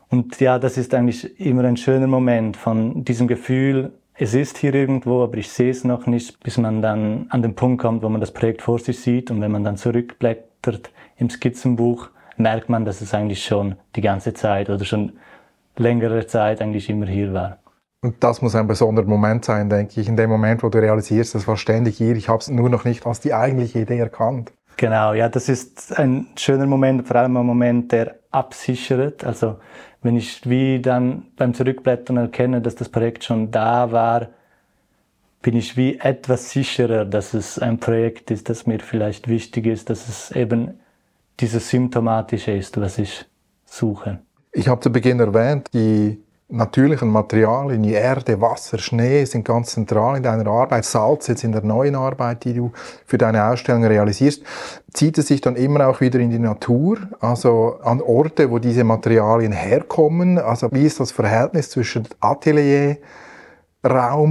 Und 0.09 0.41
ja, 0.41 0.59
das 0.59 0.79
ist 0.79 0.95
eigentlich 0.95 1.41
immer 1.41 1.65
ein 1.65 1.77
schöner 1.77 2.07
Moment 2.07 2.57
von 2.57 3.05
diesem 3.05 3.27
Gefühl, 3.27 3.93
es 4.19 4.35
ist 4.35 4.57
hier 4.59 4.75
irgendwo, 4.75 5.23
aber 5.23 5.37
ich 5.37 5.51
sehe 5.51 5.71
es 5.71 5.85
noch 5.85 6.07
nicht, 6.07 6.43
bis 6.43 6.57
man 6.57 6.81
dann 6.81 7.27
an 7.29 7.43
den 7.43 7.55
Punkt 7.55 7.83
kommt, 7.83 8.03
wo 8.03 8.09
man 8.09 8.21
das 8.21 8.33
Projekt 8.33 8.63
vor 8.63 8.79
sich 8.79 8.99
sieht. 9.01 9.31
Und 9.31 9.41
wenn 9.41 9.51
man 9.51 9.63
dann 9.63 9.77
zurückblättert 9.77 10.91
im 11.19 11.29
Skizzenbuch, 11.29 12.09
merkt 12.39 12.69
man, 12.69 12.85
dass 12.85 13.01
es 13.03 13.13
eigentlich 13.13 13.45
schon 13.45 13.75
die 13.95 14.01
ganze 14.01 14.33
Zeit 14.33 14.71
oder 14.71 14.85
schon 14.85 15.13
längere 15.77 16.27
Zeit 16.27 16.63
eigentlich 16.63 16.89
immer 16.89 17.07
hier 17.07 17.35
war. 17.35 17.59
Und 18.03 18.23
das 18.23 18.41
muss 18.41 18.55
ein 18.55 18.67
besonderer 18.67 19.07
Moment 19.07 19.45
sein, 19.45 19.69
denke 19.69 20.01
ich, 20.01 20.09
in 20.09 20.17
dem 20.17 20.31
Moment, 20.31 20.63
wo 20.63 20.69
du 20.69 20.79
realisierst, 20.79 21.35
das 21.35 21.49
war 21.49 21.57
ständig 21.57 21.99
hier, 21.99 22.15
ich 22.15 22.29
habe 22.29 22.39
es 22.39 22.49
nur 22.49 22.71
noch 22.71 22.85
nicht 22.85 23.05
als 23.07 23.21
die 23.21 23.35
eigentliche 23.35 23.81
Idee 23.81 23.99
erkannt. 23.99 24.53
Genau, 24.77 25.15
ja, 25.15 25.29
das 25.29 25.49
ist 25.49 25.99
ein 25.99 26.27
schöner 26.37 26.67
Moment, 26.67 27.09
vor 27.09 27.17
allem 27.17 27.37
ein 27.37 27.47
Moment, 27.47 27.93
der 27.93 28.17
absichert. 28.31 29.25
Also 29.25 29.57
wenn 30.07 30.17
ich 30.17 30.49
wie 30.49 30.81
dann 30.81 31.25
beim 31.37 31.53
Zurückblättern 31.53 32.17
erkenne, 32.17 32.63
dass 32.63 32.77
das 32.77 32.89
Projekt 32.89 33.25
schon 33.25 33.51
da 33.51 33.91
war, 33.91 34.29
bin 35.43 35.57
ich 35.57 35.77
wie 35.77 35.99
etwas 35.99 36.51
sicherer, 36.51 37.05
dass 37.05 37.35
es 37.35 37.59
ein 37.59 37.79
Projekt 37.79 38.31
ist, 38.31 38.49
das 38.49 38.67
mir 38.67 38.79
vielleicht 38.81 39.29
wichtig 39.29 39.67
ist, 39.67 39.91
dass 39.91 40.09
es 40.09 40.31
eben 40.31 40.81
dieses 41.41 41.69
Symptomatische 41.69 42.53
ist, 42.53 42.81
was 42.81 42.99
ich 42.99 43.27
suche. 43.65 44.21
Ich 44.53 44.69
habe 44.69 44.81
zu 44.81 44.91
Beginn 44.91 45.21
erwähnt, 45.21 45.69
die 45.75 46.23
natürlichen 46.49 47.09
Materialien, 47.09 47.83
die 47.83 47.93
Erde, 47.93 48.41
Wasser, 48.41 48.79
Schnee 48.79 49.25
sind 49.25 49.45
ganz 49.45 49.73
zentral 49.73 50.17
in 50.17 50.23
deiner 50.23 50.49
Arbeit. 50.49 50.85
Salz 50.85 51.26
jetzt 51.26 51.45
in 51.45 51.53
der 51.53 51.62
neuen 51.62 51.97
Arbeit, 51.97 52.45
die 52.45 52.55
du 52.55 52.73
für 53.05 53.19
deine 53.19 53.45
Ausstellung 53.45 53.85
realisierst. 53.85 54.43
Zieht 54.93 55.19
es 55.19 55.26
sich 55.26 55.41
dann 55.41 55.57
immer 55.57 55.88
auch 55.88 56.00
wieder 56.00 56.21
in 56.21 56.31
die 56.31 56.38
Natur, 56.38 56.99
also 57.21 57.79
an 57.83 58.00
Orte, 58.00 58.50
wo 58.50 58.59
diese 58.59 58.85
Materialien 58.85 59.53
herkommen? 59.53 60.38
Also 60.38 60.69
wie 60.73 60.87
ist 60.87 61.00
das 61.00 61.12
Verhältnis 61.12 61.71
zwischen 61.71 62.07
Atelierraum 62.21 62.99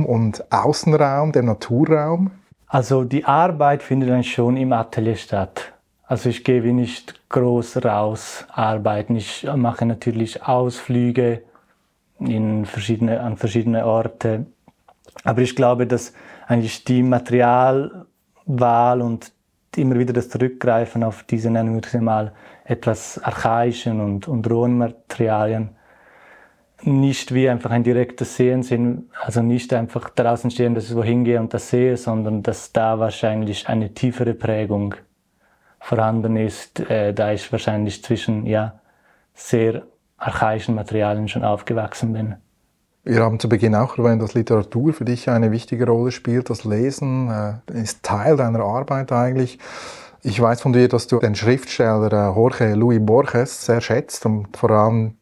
und 0.06 0.52
Außenraum, 0.52 1.34
dem 1.34 1.46
Naturraum? 1.46 2.32
Also 2.68 3.04
die 3.04 3.26
Arbeit 3.26 3.84
findet 3.84 4.10
dann 4.10 4.24
schon 4.24 4.58
im 4.58 4.74
Atelier 4.74 5.16
statt. 5.16 5.74
Also 6.08 6.30
ich 6.30 6.44
gehe 6.44 6.64
wie 6.64 6.74
nicht 6.74 7.20
groß 7.30 7.84
raus 7.84 8.46
arbeiten. 8.50 9.16
Ich 9.16 9.48
mache 9.56 9.86
natürlich 9.86 10.44
Ausflüge 10.44 11.42
in 12.20 12.66
verschiedene, 12.66 13.20
an 13.20 13.38
verschiedene 13.38 13.86
Orte. 13.86 14.46
Aber 15.24 15.42
ich 15.42 15.56
glaube, 15.56 15.88
dass 15.88 16.14
eigentlich 16.48 16.84
die 16.84 17.04
Materialwahl 17.04 19.02
und 19.02 19.32
immer 19.76 19.98
wieder 20.00 20.14
das 20.14 20.30
Zurückgreifen 20.30 21.04
auf 21.04 21.24
diese, 21.24 21.50
nennen 21.50 21.76
wir 21.76 21.82
es 21.86 21.94
mal, 21.94 22.32
etwas 22.64 23.22
archaischen 23.24 24.00
und, 24.00 24.28
und 24.28 24.50
rohen 24.50 24.78
Materialien 24.78 25.76
nicht 26.84 27.34
wie 27.34 27.50
einfach 27.50 27.72
ein 27.72 27.84
direktes 27.84 28.36
Sehen 28.36 28.64
sind, 28.64 29.10
also 29.22 29.42
nicht 29.42 29.74
einfach 29.74 30.10
draußen 30.10 30.52
stehen, 30.52 30.76
dass 30.76 30.90
ich 30.90 30.96
wohin 30.96 31.24
gehe 31.24 31.40
und 31.40 31.54
das 31.54 31.70
sehe, 31.70 31.98
sondern 31.98 32.44
dass 32.44 32.72
da 32.74 33.00
wahrscheinlich 33.00 33.68
eine 33.68 33.94
tiefere 33.94 34.34
Prägung 34.34 34.96
vorhanden 35.80 36.36
ist, 36.36 36.80
äh, 36.90 37.14
da 37.14 37.32
ich 37.32 37.52
wahrscheinlich 37.52 38.04
zwischen 38.04 38.46
ja, 38.46 38.80
sehr 39.34 39.84
archaischen 40.26 40.76
Materialien 40.76 41.28
schon 41.28 41.44
aufgewachsen 41.44 42.14
bin. 42.14 42.36
Wir 43.04 43.22
haben 43.22 43.40
zu 43.40 43.48
Beginn 43.48 43.76
auch 43.76 44.00
erwähnt, 44.00 44.22
dass 44.22 44.34
Literatur 44.34 44.92
für 44.92 45.06
dich 45.06 45.30
eine 45.30 45.52
wichtige 45.52 45.86
Rolle 45.86 46.12
spielt. 46.12 46.50
Das 46.50 46.64
Lesen 46.64 47.30
äh, 47.30 47.80
ist 47.80 48.02
Teil 48.02 48.36
deiner 48.36 48.62
Arbeit 48.62 49.12
eigentlich. 49.12 49.60
Ich 50.24 50.42
weiß 50.42 50.62
von 50.62 50.74
dir, 50.74 50.88
dass 50.88 51.06
du 51.06 51.20
den 51.20 51.36
Schriftsteller 51.36 52.12
äh, 52.12 52.36
Jorge 52.36 52.74
Luis 52.74 53.00
Borges 53.00 53.64
sehr 53.68 53.80
schätzt 53.80 54.26
und 54.26 54.58
vor 54.58 54.72
allem 54.72 55.18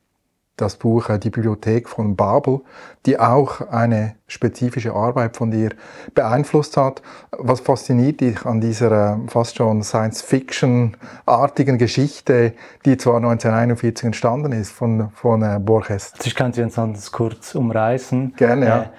das 0.56 0.76
Buch 0.76 1.10
äh, 1.10 1.20
Die 1.20 1.30
Bibliothek 1.30 1.90
von 1.90 2.16
Babel, 2.16 2.62
die 3.06 3.20
auch 3.20 3.62
eine 3.70 4.16
spezifische 4.28 4.94
Arbeit 4.94 5.36
von 5.36 5.52
dir 5.52 5.70
beeinflusst 6.14 6.78
hat. 6.78 7.02
Was 7.32 7.60
fasziniert 7.60 8.22
dich 8.22 8.46
an 8.46 8.62
dieser 8.62 9.16
äh, 9.16 9.18
fast 9.28 9.58
schon 9.58 9.84
Science-Fiction-artigen 9.84 11.78
Geschichte, 11.78 12.54
die 12.86 12.98
zwar 12.98 13.18
1941 13.18 14.06
entstanden 14.06 14.52
ist 14.52 14.72
von, 14.72 15.10
von 15.14 15.42
äh, 15.42 15.60
Borges? 15.60 16.14
Also 16.14 16.28
ich 16.28 16.36
kann 16.36 16.54
sie 16.54 16.64
ansonsten 16.64 17.12
kurz 17.12 17.56
umreißen. 17.56 18.34
Gerne, 18.36 18.66
ja. 18.66 18.90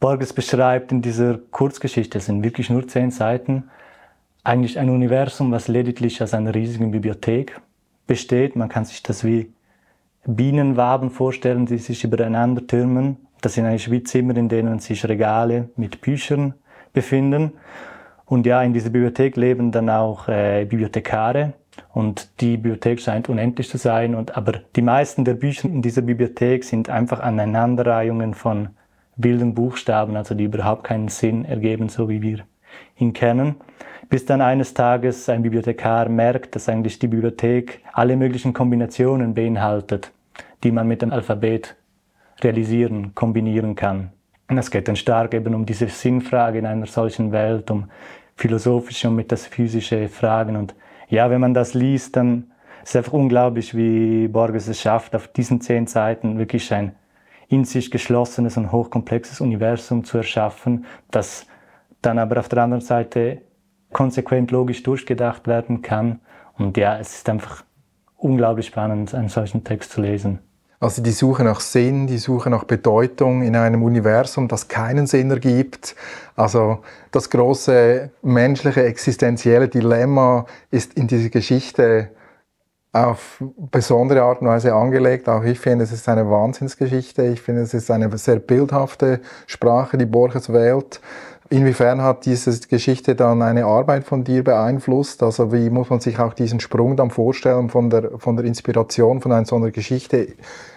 Borges 0.00 0.32
beschreibt 0.32 0.90
in 0.90 1.00
dieser 1.00 1.38
Kurzgeschichte, 1.38 2.18
es 2.18 2.26
sind 2.26 2.42
wirklich 2.42 2.70
nur 2.70 2.88
zehn 2.88 3.12
Seiten, 3.12 3.70
eigentlich 4.42 4.78
ein 4.78 4.90
Universum, 4.90 5.52
was 5.52 5.68
lediglich 5.68 6.20
aus 6.20 6.34
einer 6.34 6.52
riesigen 6.54 6.90
Bibliothek 6.90 7.60
besteht. 8.08 8.56
Man 8.56 8.68
kann 8.68 8.84
sich 8.84 9.04
das 9.04 9.22
wie 9.22 9.52
Bienenwaben 10.26 11.10
vorstellen, 11.10 11.66
die 11.66 11.78
sich 11.78 12.04
übereinander 12.04 12.66
türmen. 12.66 13.16
Das 13.40 13.54
sind 13.54 13.66
eigentlich 13.66 13.90
wie 13.90 14.04
Zimmer, 14.04 14.36
in 14.36 14.48
denen 14.48 14.78
sich 14.78 15.06
Regale 15.08 15.68
mit 15.76 16.00
Büchern 16.00 16.54
befinden. 16.92 17.52
Und 18.24 18.46
ja, 18.46 18.62
in 18.62 18.72
dieser 18.72 18.90
Bibliothek 18.90 19.36
leben 19.36 19.72
dann 19.72 19.90
auch 19.90 20.28
äh, 20.28 20.64
Bibliothekare. 20.64 21.54
Und 21.92 22.40
die 22.40 22.56
Bibliothek 22.56 23.00
scheint 23.00 23.28
unendlich 23.28 23.68
zu 23.68 23.78
sein. 23.78 24.14
Und, 24.14 24.36
aber 24.36 24.52
die 24.76 24.82
meisten 24.82 25.24
der 25.24 25.34
Bücher 25.34 25.68
in 25.68 25.82
dieser 25.82 26.02
Bibliothek 26.02 26.64
sind 26.64 26.88
einfach 26.88 27.20
Aneinanderreihungen 27.20 28.34
von 28.34 28.70
wilden 29.16 29.54
Buchstaben, 29.54 30.16
also 30.16 30.34
die 30.34 30.44
überhaupt 30.44 30.84
keinen 30.84 31.08
Sinn 31.08 31.44
ergeben, 31.44 31.88
so 31.88 32.08
wie 32.08 32.22
wir 32.22 32.44
ihn 32.96 33.12
kennen. 33.12 33.56
Bis 34.12 34.26
dann 34.26 34.42
eines 34.42 34.74
Tages 34.74 35.30
ein 35.30 35.42
Bibliothekar 35.42 36.10
merkt, 36.10 36.54
dass 36.54 36.68
eigentlich 36.68 36.98
die 36.98 37.08
Bibliothek 37.08 37.80
alle 37.94 38.14
möglichen 38.14 38.52
Kombinationen 38.52 39.32
beinhaltet, 39.32 40.12
die 40.62 40.70
man 40.70 40.86
mit 40.86 41.00
dem 41.00 41.10
Alphabet 41.10 41.76
realisieren, 42.42 43.14
kombinieren 43.14 43.74
kann. 43.74 44.12
Und 44.50 44.58
es 44.58 44.70
geht 44.70 44.86
dann 44.86 44.96
stark 44.96 45.32
eben 45.32 45.54
um 45.54 45.64
diese 45.64 45.88
Sinnfrage 45.88 46.58
in 46.58 46.66
einer 46.66 46.84
solchen 46.84 47.32
Welt, 47.32 47.70
um 47.70 47.88
philosophische 48.36 49.08
und 49.08 49.16
metaphysische 49.16 50.10
Fragen. 50.10 50.56
Und 50.56 50.74
ja, 51.08 51.30
wenn 51.30 51.40
man 51.40 51.54
das 51.54 51.72
liest, 51.72 52.14
dann 52.16 52.52
ist 52.82 52.90
es 52.90 52.96
einfach 52.96 53.14
unglaublich, 53.14 53.74
wie 53.74 54.28
Borges 54.28 54.68
es 54.68 54.78
schafft, 54.78 55.16
auf 55.16 55.28
diesen 55.28 55.62
zehn 55.62 55.86
Seiten 55.86 56.36
wirklich 56.36 56.70
ein 56.74 56.94
in 57.48 57.64
sich 57.64 57.90
geschlossenes 57.90 58.58
und 58.58 58.72
hochkomplexes 58.72 59.40
Universum 59.40 60.04
zu 60.04 60.18
erschaffen, 60.18 60.84
das 61.10 61.46
dann 62.02 62.18
aber 62.18 62.40
auf 62.40 62.50
der 62.50 62.62
anderen 62.62 62.82
Seite 62.82 63.40
konsequent 63.92 64.50
logisch 64.50 64.82
durchgedacht 64.82 65.46
werden 65.46 65.82
kann. 65.82 66.20
Und 66.58 66.76
ja, 66.76 66.98
es 66.98 67.14
ist 67.16 67.28
einfach 67.28 67.64
unglaublich 68.16 68.66
spannend, 68.66 69.14
einen 69.14 69.28
solchen 69.28 69.64
Text 69.64 69.92
zu 69.92 70.00
lesen. 70.00 70.38
Also 70.82 71.00
die 71.00 71.12
Suche 71.12 71.44
nach 71.44 71.60
Sinn, 71.60 72.08
die 72.08 72.18
Suche 72.18 72.50
nach 72.50 72.64
Bedeutung 72.64 73.42
in 73.42 73.54
einem 73.54 73.84
Universum, 73.84 74.48
das 74.48 74.66
keinen 74.66 75.06
Sinn 75.06 75.30
ergibt. 75.30 75.94
Also 76.34 76.80
das 77.12 77.30
große 77.30 78.10
menschliche 78.22 78.82
existenzielle 78.82 79.68
Dilemma 79.68 80.44
ist 80.72 80.94
in 80.94 81.06
dieser 81.06 81.28
Geschichte 81.28 82.10
auf 82.92 83.42
besondere 83.56 84.22
Art 84.22 84.42
und 84.42 84.48
Weise 84.48 84.74
angelegt. 84.74 85.28
Auch 85.28 85.44
ich 85.44 85.60
finde, 85.60 85.84
es 85.84 85.92
ist 85.92 86.08
eine 86.08 86.28
Wahnsinnsgeschichte. 86.28 87.26
Ich 87.26 87.40
finde, 87.40 87.62
es 87.62 87.74
ist 87.74 87.90
eine 87.90 88.18
sehr 88.18 88.40
bildhafte 88.40 89.20
Sprache, 89.46 89.96
die 89.96 90.06
Borges 90.06 90.52
wählt. 90.52 91.00
Inwiefern 91.52 92.00
hat 92.00 92.24
diese 92.24 92.66
Geschichte 92.66 93.14
dann 93.14 93.42
eine 93.42 93.66
Arbeit 93.66 94.04
von 94.04 94.24
dir 94.24 94.42
beeinflusst? 94.42 95.22
Also 95.22 95.52
wie 95.52 95.68
muss 95.68 95.90
man 95.90 96.00
sich 96.00 96.18
auch 96.18 96.32
diesen 96.32 96.60
Sprung 96.60 96.96
dann 96.96 97.10
vorstellen 97.10 97.68
von 97.68 97.90
der, 97.90 98.18
von 98.18 98.36
der 98.36 98.46
Inspiration 98.46 99.20
von 99.20 99.32
einer 99.32 99.44
so 99.44 99.56
einer 99.56 99.70
Geschichte, 99.70 100.28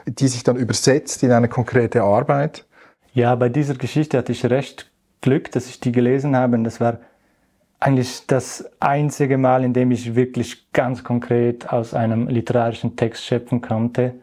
die 0.06 0.28
sich 0.28 0.44
dann 0.44 0.58
übersetzt 0.58 1.24
in 1.24 1.32
eine 1.32 1.48
konkrete 1.48 2.04
Arbeit? 2.04 2.66
Ja, 3.14 3.34
bei 3.36 3.48
dieser 3.48 3.76
Geschichte 3.76 4.18
hatte 4.18 4.34
ich 4.34 4.46
recht 4.48 4.92
Glück, 5.22 5.50
dass 5.54 5.70
ich 5.70 5.80
die 5.80 5.94
gelesen 5.94 6.36
habe. 6.36 6.58
Und 6.58 6.66
das 6.66 6.82
war 6.82 6.98
eigentlich 7.80 8.28
das 8.28 8.70
einzige 8.82 9.38
Mal, 9.38 9.64
in 9.64 9.72
dem 9.72 9.92
ich 9.92 10.14
wirklich 10.14 10.74
ganz 10.74 11.06
konkret 11.06 11.72
aus 11.72 11.94
einem 11.94 12.28
literarischen 12.28 12.98
Text 12.98 13.24
schöpfen 13.24 13.62
konnte. 13.62 14.16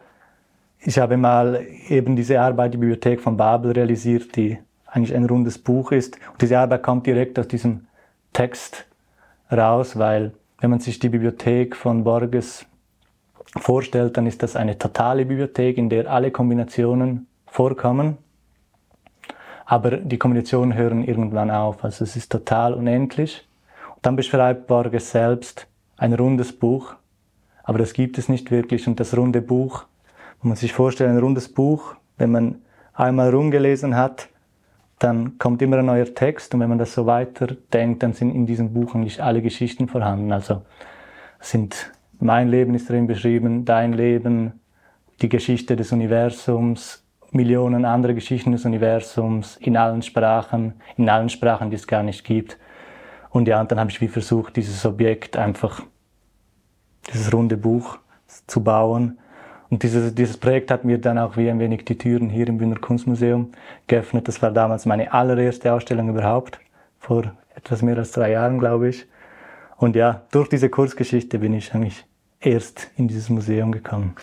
Ich 0.81 0.99
habe 0.99 1.17
mal 1.17 1.65
eben 1.89 2.15
diese 2.15 2.39
Arbeit, 2.39 2.75
die 2.75 2.77
Bibliothek 2.77 3.21
von 3.21 3.37
Babel 3.37 3.71
realisiert, 3.71 4.35
die 4.35 4.59
eigentlich 4.93 5.15
ein 5.15 5.25
rundes 5.25 5.57
Buch 5.57 5.91
ist. 5.91 6.17
Und 6.31 6.41
diese 6.41 6.59
Arbeit 6.59 6.83
kommt 6.83 7.07
direkt 7.07 7.39
aus 7.39 7.47
diesem 7.47 7.87
Text 8.31 8.85
raus, 9.51 9.97
weil 9.97 10.33
wenn 10.59 10.69
man 10.69 10.79
sich 10.79 10.99
die 10.99 11.09
Bibliothek 11.09 11.75
von 11.75 12.03
Borges 12.03 12.65
vorstellt, 13.57 14.17
dann 14.17 14.27
ist 14.27 14.43
das 14.43 14.55
eine 14.55 14.77
totale 14.77 15.25
Bibliothek, 15.25 15.77
in 15.77 15.89
der 15.89 16.09
alle 16.09 16.31
Kombinationen 16.31 17.27
vorkommen. 17.47 18.17
Aber 19.65 19.97
die 19.97 20.17
Kombinationen 20.17 20.75
hören 20.75 21.03
irgendwann 21.03 21.49
auf. 21.49 21.83
Also 21.83 22.03
es 22.03 22.15
ist 22.15 22.31
total 22.31 22.73
unendlich. 22.73 23.47
Und 23.95 24.05
dann 24.05 24.15
beschreibt 24.15 24.67
Borges 24.67 25.11
selbst 25.11 25.67
ein 25.97 26.13
rundes 26.13 26.51
Buch. 26.57 26.95
Aber 27.63 27.79
das 27.79 27.93
gibt 27.93 28.17
es 28.17 28.29
nicht 28.29 28.51
wirklich. 28.51 28.87
Und 28.87 28.99
das 28.99 29.15
runde 29.17 29.41
Buch, 29.41 29.85
man 30.41 30.49
muss 30.49 30.59
sich 30.59 30.73
vorstellen, 30.73 31.11
ein 31.11 31.23
rundes 31.23 31.49
Buch, 31.49 31.95
wenn 32.17 32.31
man 32.31 32.61
einmal 32.93 33.33
rumgelesen 33.33 33.95
hat, 33.95 34.29
dann 35.03 35.37
kommt 35.37 35.61
immer 35.61 35.77
ein 35.77 35.85
neuer 35.85 36.13
Text 36.13 36.53
und 36.53 36.61
wenn 36.61 36.69
man 36.69 36.77
das 36.77 36.93
so 36.93 37.05
weiterdenkt, 37.05 38.03
dann 38.03 38.13
sind 38.13 38.33
in 38.33 38.45
diesem 38.45 38.73
Buch 38.73 38.95
eigentlich 38.95 39.21
alle 39.21 39.41
Geschichten 39.41 39.89
vorhanden. 39.89 40.31
Also 40.31 40.61
sind 41.41 41.91
mein 42.19 42.47
Leben 42.47 42.73
ist 42.73 42.89
darin 42.89 43.05
beschrieben, 43.05 43.65
dein 43.65 43.91
Leben, 43.91 44.61
die 45.21 45.27
Geschichte 45.27 45.75
des 45.75 45.91
Universums, 45.91 47.05
Millionen 47.31 47.83
andere 47.83 48.15
Geschichten 48.15 48.53
des 48.53 48.63
Universums 48.63 49.57
in 49.57 49.75
allen 49.75 50.03
Sprachen, 50.03 50.75
in 50.95 51.09
allen 51.09 51.29
Sprachen, 51.29 51.69
die 51.69 51.75
es 51.75 51.87
gar 51.87 52.03
nicht 52.03 52.23
gibt. 52.23 52.57
Und 53.29 53.47
ja, 53.47 53.59
und 53.59 53.71
dann 53.71 53.79
habe 53.79 53.89
ich 53.89 53.99
wie 53.99 54.07
versucht, 54.07 54.55
dieses 54.55 54.85
Objekt 54.85 55.35
einfach, 55.35 55.81
dieses 57.11 57.33
runde 57.33 57.57
Buch 57.57 57.97
zu 58.47 58.63
bauen 58.63 59.17
und 59.73 59.81
dieses, 59.81 60.13
dieses 60.13 60.37
Projekt 60.37 60.69
hat 60.69 60.85
mir 60.85 60.99
dann 60.99 61.17
auch 61.17 61.35
wie 61.35 61.49
ein 61.49 61.57
wenig 61.57 61.83
die 61.83 61.97
Türen 61.97 62.29
hier 62.29 62.47
im 62.47 62.59
Wiener 62.59 62.75
Kunstmuseum 62.75 63.53
geöffnet. 63.87 64.27
Das 64.27 64.39
war 64.43 64.51
damals 64.51 64.85
meine 64.85 65.11
allererste 65.11 65.73
Ausstellung 65.73 66.09
überhaupt, 66.09 66.59
vor 66.99 67.33
etwas 67.55 67.81
mehr 67.81 67.97
als 67.97 68.11
drei 68.11 68.33
Jahren, 68.33 68.59
glaube 68.59 68.89
ich. 68.89 69.07
Und 69.77 69.95
ja, 69.95 70.21
durch 70.29 70.47
diese 70.47 70.69
Kurzgeschichte 70.69 71.39
bin 71.39 71.55
ich 71.55 71.73
eigentlich 71.73 72.05
erst 72.39 72.91
in 72.97 73.07
dieses 73.07 73.31
Museum 73.31 73.71
gekommen. 73.71 74.13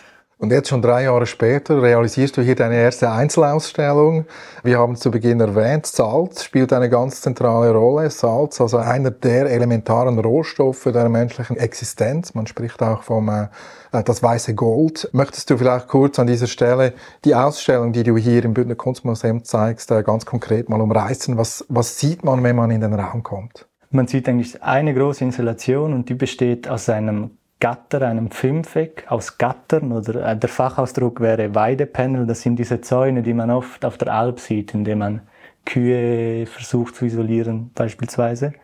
Und 0.41 0.53
jetzt 0.53 0.71
schon 0.71 0.81
drei 0.81 1.03
Jahre 1.03 1.27
später 1.27 1.83
realisierst 1.83 2.35
du 2.39 2.41
hier 2.41 2.55
deine 2.55 2.77
erste 2.77 3.11
Einzelausstellung. 3.13 4.25
Wir 4.63 4.79
haben 4.79 4.95
es 4.95 5.01
zu 5.01 5.11
Beginn 5.11 5.39
erwähnt, 5.39 5.85
Salz 5.85 6.45
spielt 6.45 6.73
eine 6.73 6.89
ganz 6.89 7.21
zentrale 7.21 7.75
Rolle. 7.75 8.09
Salz, 8.09 8.59
also 8.59 8.79
einer 8.79 9.11
der 9.11 9.51
elementaren 9.51 10.19
Rohstoffe 10.19 10.85
der 10.85 11.11
menschlichen 11.11 11.59
Existenz. 11.59 12.33
Man 12.33 12.47
spricht 12.47 12.83
auch 12.83 13.03
vom 13.03 13.29
äh, 13.29 13.49
äh, 13.93 14.03
das 14.03 14.23
weiße 14.23 14.55
Gold. 14.55 15.11
Möchtest 15.13 15.51
du 15.51 15.59
vielleicht 15.59 15.89
kurz 15.89 16.19
an 16.19 16.27
dieser 16.27 16.47
Stelle 16.47 16.95
die 17.27 17.35
Ausstellung, 17.35 17.93
die 17.93 18.03
du 18.03 18.17
hier 18.17 18.43
im 18.43 18.55
Bündner 18.55 18.77
Kunstmuseum 18.77 19.45
zeigst, 19.45 19.91
äh, 19.91 20.03
ganz 20.03 20.25
konkret 20.25 20.71
mal 20.71 20.81
umreißen? 20.81 21.37
Was, 21.37 21.67
was 21.69 21.99
sieht 21.99 22.25
man, 22.25 22.43
wenn 22.43 22.57
man 22.57 22.71
in 22.71 22.81
den 22.81 22.95
Raum 22.95 23.23
kommt? 23.23 23.69
Man 23.91 24.07
sieht 24.07 24.27
eigentlich 24.27 24.63
eine 24.63 24.95
große 24.95 25.23
Installation 25.23 25.93
und 25.93 26.09
die 26.09 26.15
besteht 26.15 26.67
aus 26.67 26.89
einem 26.89 27.33
Gatter, 27.61 28.02
einem 28.02 28.31
Fünfeck 28.31 29.05
aus 29.09 29.38
Gattern 29.38 29.93
oder 29.93 30.26
äh, 30.26 30.37
der 30.37 30.49
Fachausdruck 30.49 31.21
wäre 31.21 31.55
Weidepanel. 31.55 32.26
Das 32.26 32.40
sind 32.40 32.57
diese 32.57 32.81
Zäune, 32.81 33.23
die 33.23 33.35
man 33.35 33.50
oft 33.50 33.85
auf 33.85 33.99
der 33.99 34.12
Alp 34.12 34.40
sieht, 34.40 34.75
indem 34.75 34.99
man 34.99 35.21
Kühe 35.67 36.47
versucht 36.47 36.97
zu 36.97 37.05
isolieren 37.05 37.71
beispielsweise. 37.75 38.55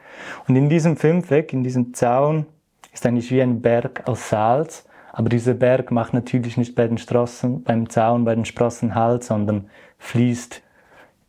Und 0.48 0.56
in 0.56 0.68
diesem 0.68 0.96
Fünfeck, 0.96 1.52
in 1.52 1.62
diesem 1.62 1.92
Zaun, 1.94 2.46
ist 2.92 3.04
eigentlich 3.06 3.30
wie 3.30 3.42
ein 3.42 3.60
Berg 3.60 4.02
aus 4.08 4.30
Salz. 4.30 4.86
Aber 5.12 5.28
dieser 5.28 5.54
Berg 5.54 5.90
macht 5.90 6.14
natürlich 6.14 6.56
nicht 6.56 6.74
bei 6.74 6.86
den 6.88 6.98
Straßen, 6.98 7.62
beim 7.62 7.88
Zaun, 7.88 8.24
bei 8.24 8.34
den 8.34 8.44
Sprossen 8.44 8.94
Halt, 8.94 9.24
sondern 9.24 9.70
fließt 9.98 10.62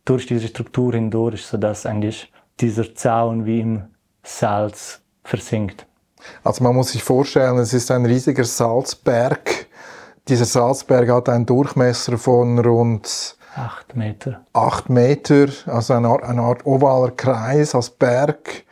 durch 0.04 0.26
diese 0.26 0.48
Struktur 0.48 0.94
hindurch, 0.94 1.44
sodass 1.44 1.86
eigentlich 1.86 2.32
dieser 2.60 2.94
Zaun 2.94 3.44
wie 3.44 3.60
im 3.60 3.82
Salz 4.22 5.02
versinkt. 5.22 5.87
Also 6.44 6.64
man 6.64 6.74
muss 6.74 6.92
sich 6.92 7.02
vorstellen, 7.02 7.58
es 7.58 7.72
ist 7.72 7.90
ein 7.90 8.06
riesiger 8.06 8.44
Salzberg. 8.44 9.66
Dieser 10.28 10.44
Salzberg 10.44 11.08
hat 11.10 11.28
einen 11.28 11.46
Durchmesser 11.46 12.18
von 12.18 12.58
rund 12.58 13.36
acht 13.56 13.96
Meter. 13.96 14.42
Acht 14.52 14.88
Meter, 14.88 15.48
also 15.66 15.94
eine 15.94 16.08
Art, 16.08 16.22
eine 16.22 16.42
Art 16.42 16.66
ovaler 16.66 17.10
Kreis 17.10 17.74
als 17.74 17.90
Berg. 17.90 18.64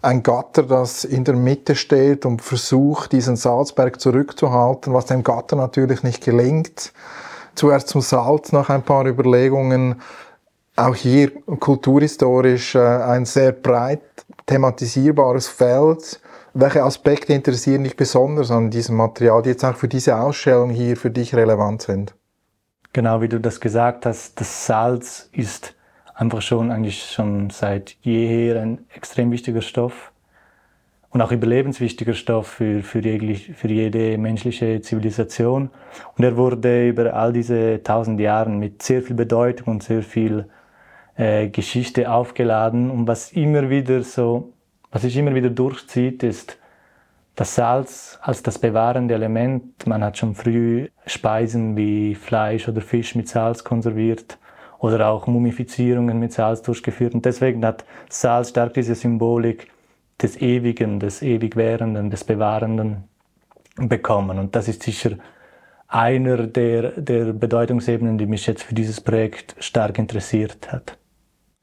Ein 0.00 0.22
Gatter, 0.24 0.64
das 0.64 1.04
in 1.04 1.22
der 1.22 1.36
Mitte 1.36 1.76
steht 1.76 2.26
und 2.26 2.42
versucht, 2.42 3.12
diesen 3.12 3.36
Salzberg 3.36 4.00
zurückzuhalten, 4.00 4.92
was 4.92 5.06
dem 5.06 5.22
Gatter 5.22 5.54
natürlich 5.54 6.02
nicht 6.02 6.24
gelingt. 6.24 6.92
Zuerst 7.54 7.88
zum 7.88 8.00
Salz, 8.00 8.50
nach 8.50 8.68
ein 8.68 8.82
paar 8.82 9.06
Überlegungen. 9.06 10.00
Auch 10.74 10.96
hier 10.96 11.30
kulturhistorisch 11.44 12.74
äh, 12.74 12.80
ein 12.80 13.26
sehr 13.26 13.52
breit 13.52 14.00
thematisierbares 14.46 15.46
Feld 15.46 16.20
welche 16.54 16.82
Aspekte 16.82 17.32
interessieren 17.32 17.84
dich 17.84 17.96
besonders 17.96 18.50
an 18.50 18.70
diesem 18.70 18.96
Material, 18.96 19.42
die 19.42 19.50
jetzt 19.50 19.64
auch 19.64 19.76
für 19.76 19.88
diese 19.88 20.18
Ausstellung 20.18 20.70
hier 20.70 20.96
für 20.96 21.10
dich 21.10 21.34
relevant 21.34 21.82
sind? 21.82 22.14
Genau, 22.92 23.20
wie 23.22 23.28
du 23.28 23.40
das 23.40 23.60
gesagt 23.60 24.04
hast, 24.04 24.40
das 24.40 24.66
Salz 24.66 25.30
ist 25.32 25.74
einfach 26.14 26.42
schon 26.42 26.70
eigentlich 26.70 27.10
schon 27.10 27.50
seit 27.50 27.96
jeher 28.02 28.60
ein 28.60 28.84
extrem 28.94 29.30
wichtiger 29.30 29.62
Stoff 29.62 30.12
und 31.12 31.20
auch 31.20 31.32
überlebenswichtiger 31.32 32.14
Stoff 32.14 32.48
für, 32.48 32.82
für, 32.82 33.00
jeglich, 33.00 33.52
für 33.54 33.68
jede 33.68 34.16
menschliche 34.18 34.80
Zivilisation. 34.80 35.70
Und 36.16 36.24
er 36.24 36.36
wurde 36.36 36.88
über 36.88 37.14
all 37.14 37.32
diese 37.32 37.82
tausend 37.82 38.18
Jahren 38.20 38.58
mit 38.58 38.82
sehr 38.82 39.02
viel 39.02 39.16
Bedeutung 39.16 39.68
und 39.68 39.82
sehr 39.82 40.02
viel 40.02 40.48
äh, 41.16 41.48
Geschichte 41.48 42.10
aufgeladen. 42.10 42.90
Und 42.90 43.06
was 43.06 43.32
immer 43.32 43.68
wieder 43.68 44.02
so 44.02 44.52
was 44.92 45.02
sich 45.02 45.16
immer 45.16 45.34
wieder 45.34 45.50
durchzieht, 45.50 46.22
ist 46.22 46.58
das 47.34 47.54
Salz 47.54 48.18
als 48.20 48.42
das 48.42 48.58
bewahrende 48.58 49.14
Element. 49.14 49.86
Man 49.86 50.04
hat 50.04 50.18
schon 50.18 50.34
früh 50.34 50.88
Speisen 51.06 51.76
wie 51.76 52.14
Fleisch 52.14 52.68
oder 52.68 52.82
Fisch 52.82 53.14
mit 53.14 53.26
Salz 53.28 53.64
konserviert 53.64 54.38
oder 54.78 55.08
auch 55.08 55.26
Mumifizierungen 55.26 56.18
mit 56.18 56.32
Salz 56.34 56.60
durchgeführt. 56.60 57.14
Und 57.14 57.24
deswegen 57.24 57.64
hat 57.64 57.84
Salz 58.10 58.50
stark 58.50 58.74
diese 58.74 58.94
Symbolik 58.94 59.68
des 60.20 60.40
Ewigen, 60.40 61.00
des 61.00 61.22
Ewigwährenden, 61.22 62.10
des 62.10 62.24
Bewahrenden 62.24 63.04
bekommen. 63.76 64.38
Und 64.38 64.54
das 64.54 64.68
ist 64.68 64.82
sicher 64.82 65.12
einer 65.88 66.46
der, 66.46 67.00
der 67.00 67.32
Bedeutungsebenen, 67.32 68.18
die 68.18 68.26
mich 68.26 68.46
jetzt 68.46 68.62
für 68.62 68.74
dieses 68.74 69.00
Projekt 69.00 69.56
stark 69.58 69.98
interessiert 69.98 70.70
hat. 70.70 70.98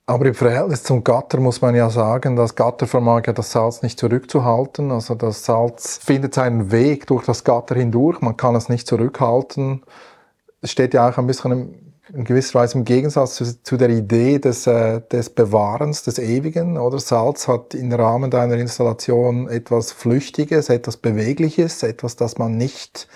Aber 0.09 0.25
im 0.25 0.33
Verhältnis 0.33 0.81
zum 0.81 1.03
Gatter 1.03 1.39
muss 1.39 1.61
man 1.61 1.75
ja 1.75 1.91
sagen, 1.91 2.35
das 2.35 2.55
Gatter 2.55 2.87
vermag 2.87 3.27
ja 3.27 3.33
das 3.33 3.51
Salz 3.51 3.83
nicht 3.83 3.99
zurückzuhalten. 3.99 4.89
Also 4.89 5.13
das 5.13 5.45
Salz 5.45 5.99
findet 6.03 6.33
seinen 6.33 6.71
Weg 6.71 7.05
durch 7.05 7.27
das 7.27 7.43
Gatter 7.43 7.75
hindurch. 7.75 8.19
Man 8.21 8.35
kann 8.35 8.55
es 8.55 8.69
nicht 8.69 8.87
zurückhalten. 8.87 9.83
Es 10.61 10.71
steht 10.71 10.95
ja 10.95 11.07
auch 11.07 11.19
ein 11.19 11.27
bisschen 11.27 11.93
in 12.11 12.23
gewisser 12.23 12.59
Weise 12.59 12.79
im 12.79 12.85
Gegensatz 12.85 13.35
zu, 13.35 13.61
zu 13.61 13.77
der 13.77 13.91
Idee 13.91 14.39
des, 14.39 14.65
äh, 14.65 14.99
des 14.99 15.29
Bewahrens, 15.29 16.01
des 16.01 16.17
Ewigen. 16.17 16.79
Oder 16.79 16.97
Salz 16.97 17.47
hat 17.47 17.75
im 17.75 17.93
Rahmen 17.93 18.31
deiner 18.31 18.55
Installation 18.55 19.47
etwas 19.47 19.91
Flüchtiges, 19.91 20.69
etwas 20.69 20.97
Bewegliches, 20.97 21.83
etwas, 21.83 22.15
das 22.15 22.39
man 22.39 22.57
nicht 22.57 23.07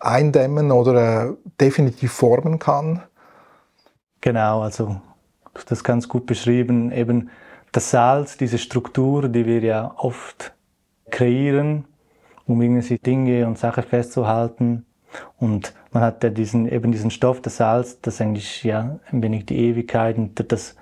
eindämmen 0.00 0.72
oder 0.72 1.26
äh, 1.26 1.32
definitiv 1.60 2.10
formen 2.10 2.58
kann. 2.58 3.04
Genau, 4.20 4.62
also 4.62 5.00
das 5.66 5.84
ganz 5.84 6.08
gut 6.08 6.26
beschrieben, 6.26 6.92
eben 6.92 7.30
das 7.72 7.90
Salz, 7.90 8.36
diese 8.36 8.58
Struktur, 8.58 9.28
die 9.28 9.46
wir 9.46 9.60
ja 9.60 9.94
oft 9.96 10.52
kreieren, 11.10 11.84
um 12.46 12.60
irgendwie 12.60 12.98
Dinge 12.98 13.46
und 13.46 13.58
Sachen 13.58 13.82
festzuhalten. 13.84 14.84
Und 15.38 15.74
man 15.92 16.02
hat 16.02 16.22
ja 16.24 16.30
diesen, 16.30 16.66
eben 16.70 16.92
diesen 16.92 17.10
Stoff, 17.10 17.40
das 17.40 17.58
Salz, 17.58 18.00
das 18.00 18.20
eigentlich 18.20 18.64
ja 18.64 18.98
ein 19.10 19.22
wenig 19.22 19.46
die 19.46 19.58
Ewigkeit 19.58 20.16
und 20.16 20.52
das, 20.52 20.76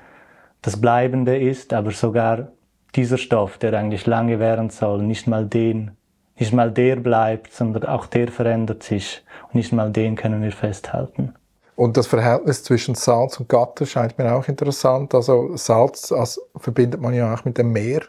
das 0.62 0.80
Bleibende 0.80 1.36
ist, 1.38 1.72
aber 1.72 1.90
sogar 1.90 2.48
dieser 2.94 3.18
Stoff, 3.18 3.58
der 3.58 3.74
eigentlich 3.74 4.06
lange 4.06 4.38
währen 4.38 4.70
soll, 4.70 5.02
nicht 5.02 5.26
mal 5.26 5.46
den, 5.46 5.92
nicht 6.38 6.52
mal 6.52 6.70
der 6.70 6.96
bleibt, 6.96 7.52
sondern 7.52 7.84
auch 7.84 8.06
der 8.06 8.28
verändert 8.28 8.82
sich 8.82 9.22
und 9.48 9.56
nicht 9.56 9.72
mal 9.72 9.90
den 9.90 10.16
können 10.16 10.42
wir 10.42 10.52
festhalten. 10.52 11.34
Und 11.80 11.96
das 11.96 12.06
Verhältnis 12.06 12.62
zwischen 12.62 12.94
Salz 12.94 13.40
und 13.40 13.48
Gatter 13.48 13.86
scheint 13.86 14.18
mir 14.18 14.34
auch 14.34 14.46
interessant. 14.48 15.14
Also 15.14 15.56
Salz 15.56 16.12
also 16.12 16.42
verbindet 16.54 17.00
man 17.00 17.14
ja 17.14 17.32
auch 17.32 17.46
mit 17.46 17.56
dem 17.56 17.72
Meer. 17.72 18.02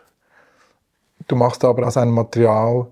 Du 1.29 1.37
machst 1.37 1.63
aber 1.63 1.87
aus 1.87 1.95
einem 1.95 2.11
Material, 2.11 2.87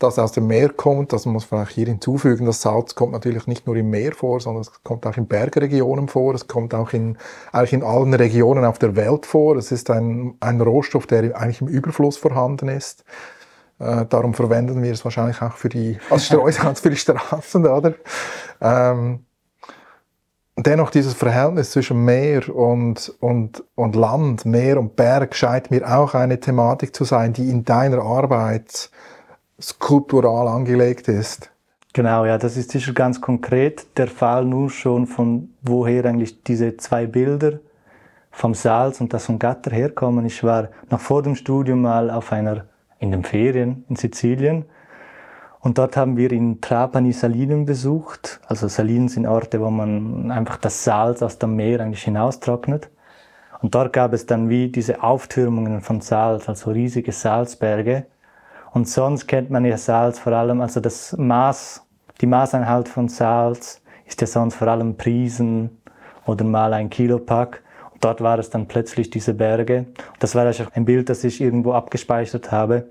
das 0.00 0.18
aus 0.18 0.32
dem 0.32 0.48
Meer 0.48 0.70
kommt, 0.70 1.12
das 1.12 1.24
muss 1.24 1.48
man 1.52 1.64
auch 1.64 1.68
hier 1.68 1.86
hinzufügen, 1.86 2.46
das 2.46 2.62
Salz 2.62 2.96
kommt 2.96 3.12
natürlich 3.12 3.46
nicht 3.46 3.68
nur 3.68 3.76
im 3.76 3.90
Meer 3.90 4.10
vor, 4.10 4.40
sondern 4.40 4.62
es 4.62 4.82
kommt 4.82 5.06
auch 5.06 5.16
in 5.16 5.28
Bergregionen 5.28 6.08
vor, 6.08 6.34
es 6.34 6.48
kommt 6.48 6.74
auch 6.74 6.92
in, 6.92 7.16
eigentlich 7.52 7.74
in 7.74 7.84
allen 7.84 8.12
Regionen 8.12 8.64
auf 8.64 8.80
der 8.80 8.96
Welt 8.96 9.24
vor. 9.24 9.54
Es 9.54 9.70
ist 9.70 9.88
ein, 9.88 10.34
ein 10.40 10.60
Rohstoff, 10.60 11.06
der 11.06 11.36
eigentlich 11.36 11.60
im 11.60 11.68
Überfluss 11.68 12.16
vorhanden 12.16 12.66
ist. 12.66 13.04
Äh, 13.78 14.04
darum 14.06 14.34
verwenden 14.34 14.82
wir 14.82 14.92
es 14.92 15.04
wahrscheinlich 15.04 15.40
auch 15.42 15.54
für 15.54 15.68
die, 15.68 15.96
als 16.10 16.26
Streusalz 16.26 16.80
für 16.80 16.90
die 16.90 16.96
Straßen, 16.96 17.64
oder? 17.64 17.94
Ähm, 18.60 19.20
dennoch 20.66 20.90
dieses 20.90 21.14
Verhältnis 21.14 21.70
zwischen 21.70 22.04
Meer 22.04 22.54
und, 22.54 23.12
und, 23.20 23.62
und 23.74 23.94
Land, 23.94 24.44
Meer 24.44 24.78
und 24.78 24.96
Berg 24.96 25.34
scheint 25.34 25.70
mir 25.70 25.86
auch 25.86 26.14
eine 26.14 26.40
Thematik 26.40 26.94
zu 26.94 27.04
sein, 27.04 27.32
die 27.32 27.50
in 27.50 27.64
deiner 27.64 28.02
Arbeit 28.02 28.90
skulptural 29.60 30.48
angelegt 30.48 31.08
ist. 31.08 31.50
Genau, 31.92 32.24
ja, 32.24 32.38
das 32.38 32.56
ist 32.56 32.70
sicher 32.70 32.92
ganz 32.92 33.20
konkret 33.20 33.86
der 33.96 34.08
Fall 34.08 34.44
nur 34.44 34.70
schon 34.70 35.06
von 35.06 35.50
woher 35.62 36.04
eigentlich 36.04 36.42
diese 36.44 36.76
zwei 36.76 37.06
Bilder 37.06 37.60
vom 38.30 38.54
Salz 38.54 39.00
und 39.00 39.12
das 39.12 39.26
vom 39.26 39.38
Gatter 39.38 39.70
herkommen. 39.70 40.26
Ich 40.26 40.44
war 40.44 40.68
noch 40.90 41.00
vor 41.00 41.22
dem 41.22 41.34
Studium 41.34 41.82
mal 41.82 42.10
auf 42.10 42.30
einer, 42.30 42.66
in 42.98 43.10
den 43.10 43.24
Ferien 43.24 43.84
in 43.88 43.96
Sizilien 43.96 44.64
und 45.60 45.78
dort 45.78 45.96
haben 45.96 46.16
wir 46.16 46.30
in 46.30 46.60
Trapani 46.60 47.12
Salinen 47.12 47.64
besucht. 47.64 48.40
Also 48.46 48.68
Salinen 48.68 49.08
sind 49.08 49.26
Orte, 49.26 49.60
wo 49.60 49.70
man 49.70 50.30
einfach 50.30 50.56
das 50.56 50.84
Salz 50.84 51.22
aus 51.22 51.38
dem 51.38 51.56
Meer 51.56 51.80
eigentlich 51.80 52.04
hinaustrocknet. 52.04 52.88
Und 53.60 53.74
dort 53.74 53.92
gab 53.92 54.12
es 54.12 54.26
dann 54.26 54.48
wie 54.48 54.68
diese 54.68 55.02
Auftürmungen 55.02 55.80
von 55.80 56.00
Salz, 56.00 56.48
also 56.48 56.70
riesige 56.70 57.10
Salzberge. 57.10 58.06
Und 58.72 58.88
sonst 58.88 59.26
kennt 59.26 59.50
man 59.50 59.64
ja 59.64 59.76
Salz 59.76 60.20
vor 60.20 60.32
allem, 60.32 60.60
also 60.60 60.78
das 60.78 61.16
Maß, 61.16 61.84
die 62.20 62.26
Maßeinheit 62.26 62.88
von 62.88 63.08
Salz 63.08 63.82
ist 64.06 64.20
ja 64.20 64.26
sonst 64.26 64.54
vor 64.54 64.68
allem 64.68 64.96
Prisen 64.96 65.70
oder 66.26 66.44
mal 66.44 66.72
ein 66.72 66.88
Kilopack. 66.88 67.62
Und 67.92 68.04
dort 68.04 68.20
war 68.20 68.38
es 68.38 68.50
dann 68.50 68.68
plötzlich 68.68 69.10
diese 69.10 69.34
Berge. 69.34 69.86
Das 70.20 70.36
war 70.36 70.50
ein 70.74 70.84
Bild, 70.84 71.08
das 71.08 71.24
ich 71.24 71.40
irgendwo 71.40 71.72
abgespeichert 71.72 72.52
habe. 72.52 72.86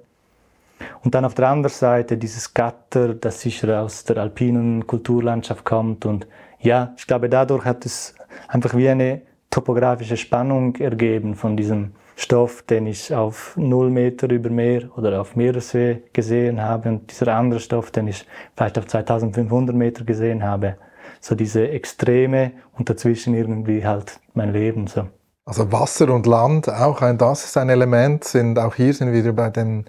Und 1.03 1.15
dann 1.15 1.25
auf 1.25 1.33
der 1.33 1.49
anderen 1.49 1.73
Seite 1.73 2.17
dieses 2.17 2.53
Gatter, 2.53 3.13
das 3.13 3.41
sicher 3.41 3.81
aus 3.81 4.03
der 4.03 4.17
alpinen 4.17 4.85
Kulturlandschaft 4.85 5.65
kommt. 5.65 6.05
Und 6.05 6.27
ja, 6.59 6.93
ich 6.97 7.07
glaube, 7.07 7.29
dadurch 7.29 7.65
hat 7.65 7.85
es 7.85 8.15
einfach 8.47 8.75
wie 8.75 8.89
eine 8.89 9.21
topografische 9.49 10.17
Spannung 10.17 10.75
ergeben 10.75 11.35
von 11.35 11.57
diesem 11.57 11.93
Stoff, 12.15 12.63
den 12.63 12.87
ich 12.87 13.13
auf 13.13 13.55
0 13.57 13.91
Meter 13.91 14.29
über 14.31 14.49
Meer 14.49 14.89
oder 14.97 15.21
auf 15.21 15.35
Meereshöhe 15.35 16.01
gesehen 16.13 16.61
habe 16.61 16.89
und 16.89 17.11
dieser 17.11 17.35
andere 17.35 17.59
Stoff, 17.59 17.91
den 17.91 18.07
ich 18.07 18.25
vielleicht 18.55 18.79
auf 18.79 18.87
2500 18.87 19.75
Meter 19.75 20.03
gesehen 20.03 20.43
habe. 20.43 20.77
So 21.21 21.35
diese 21.35 21.69
Extreme 21.69 22.53
und 22.77 22.89
dazwischen 22.89 23.35
irgendwie 23.35 23.85
halt 23.85 24.19
mein 24.33 24.51
Leben 24.51 24.87
so. 24.87 25.07
Also 25.45 25.71
Wasser 25.71 26.09
und 26.13 26.25
Land, 26.25 26.67
auch 26.69 27.01
ein, 27.01 27.17
das 27.17 27.45
ist 27.45 27.55
ein 27.55 27.69
Element, 27.69 28.23
sind 28.23 28.59
auch 28.59 28.75
hier 28.75 28.93
sind 28.93 29.13
wir 29.13 29.19
wieder 29.23 29.33
bei 29.33 29.49
den 29.49 29.85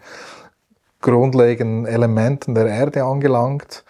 grundlegenden 1.01 1.87
Elementen 1.87 2.55
der 2.55 2.67
Erde 2.67 3.05
angelangt. 3.05 3.85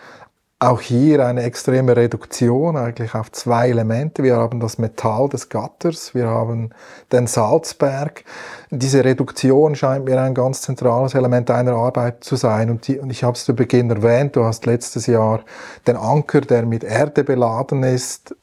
Auch 0.60 0.80
hier 0.80 1.24
eine 1.24 1.44
extreme 1.44 1.96
Reduktion 1.96 2.76
eigentlich 2.76 3.14
auf 3.14 3.30
zwei 3.30 3.68
Elemente. 3.68 4.24
Wir 4.24 4.36
haben 4.36 4.58
das 4.58 4.76
Metall 4.78 5.28
des 5.28 5.50
Gatters, 5.50 6.16
wir 6.16 6.26
haben 6.26 6.70
den 7.12 7.28
Salzberg. 7.28 8.24
Diese 8.70 9.04
Reduktion 9.04 9.76
scheint 9.76 10.04
mir 10.04 10.20
ein 10.20 10.34
ganz 10.34 10.62
zentrales 10.62 11.14
Element 11.14 11.48
deiner 11.48 11.74
Arbeit 11.74 12.24
zu 12.24 12.34
sein. 12.34 12.70
Und, 12.70 12.88
die, 12.88 12.98
und 12.98 13.10
ich 13.10 13.22
habe 13.22 13.36
es 13.36 13.44
zu 13.44 13.54
Beginn 13.54 13.88
erwähnt, 13.88 14.34
du 14.34 14.44
hast 14.44 14.66
letztes 14.66 15.06
Jahr 15.06 15.44
den 15.86 15.96
Anker, 15.96 16.40
der 16.40 16.66
mit 16.66 16.82
Erde 16.82 17.22
beladen 17.22 17.84
ist, 17.84 18.34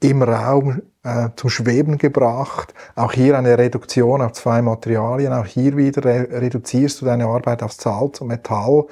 im 0.00 0.22
Raum 0.24 0.82
äh, 1.04 1.28
zum 1.36 1.50
Schweben 1.50 1.98
gebracht. 1.98 2.74
Auch 2.96 3.12
hier 3.12 3.38
eine 3.38 3.56
Reduktion 3.56 4.22
auf 4.22 4.32
zwei 4.32 4.62
Materialien. 4.62 5.32
Auch 5.32 5.46
hier 5.46 5.76
wieder 5.76 6.04
re 6.04 6.28
reduzierst 6.40 7.00
du 7.00 7.04
deine 7.04 7.26
Arbeit 7.26 7.62
auf 7.62 7.72
Salz 7.72 8.20
und 8.20 8.28
Metall. 8.28 8.86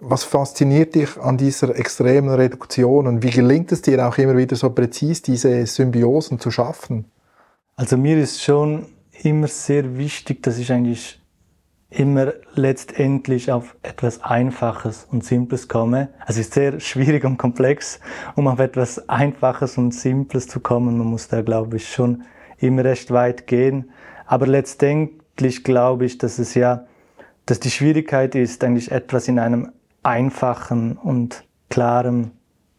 Was 0.00 0.22
fasziniert 0.22 0.94
dich 0.94 1.18
an 1.18 1.36
dieser 1.36 1.76
extremen 1.76 2.32
Reduktion 2.32 3.08
und 3.08 3.24
wie 3.24 3.30
gelingt 3.30 3.72
es 3.72 3.82
dir 3.82 4.06
auch 4.06 4.16
immer 4.16 4.36
wieder 4.36 4.54
so 4.54 4.70
präzise 4.70 5.22
diese 5.22 5.66
Symbiosen 5.66 6.38
zu 6.38 6.52
schaffen? 6.52 7.06
Also 7.74 7.96
mir 7.96 8.16
ist 8.16 8.40
schon 8.42 8.86
immer 9.24 9.48
sehr 9.48 9.98
wichtig, 9.98 10.42
dass 10.44 10.58
ich 10.58 10.70
eigentlich 10.72 11.20
immer 11.90 12.34
letztendlich 12.54 13.50
auf 13.50 13.74
etwas 13.82 14.22
Einfaches 14.22 15.06
und 15.10 15.24
Simples 15.24 15.68
komme. 15.68 16.08
Also 16.20 16.40
es 16.40 16.48
ist 16.48 16.54
sehr 16.54 16.80
schwierig 16.80 17.24
und 17.24 17.38
komplex, 17.38 17.98
um 18.36 18.46
auf 18.46 18.58
etwas 18.58 19.08
Einfaches 19.08 19.78
und 19.78 19.92
Simples 19.92 20.48
zu 20.48 20.60
kommen. 20.60 20.98
Man 20.98 21.06
muss 21.06 21.28
da, 21.28 21.40
glaube 21.40 21.76
ich, 21.76 21.88
schon 21.88 22.24
immer 22.58 22.84
recht 22.84 23.10
weit 23.10 23.46
gehen. 23.46 23.90
Aber 24.26 24.46
letztendlich 24.46 25.64
glaube 25.64 26.04
ich, 26.04 26.18
dass 26.18 26.38
es 26.38 26.54
ja, 26.54 26.84
dass 27.46 27.60
die 27.60 27.70
Schwierigkeit 27.70 28.34
ist, 28.34 28.62
eigentlich 28.64 28.90
etwas 28.90 29.26
in 29.26 29.38
einem 29.38 29.72
einfachen 30.02 30.96
und 30.98 31.44
klaren 31.70 32.32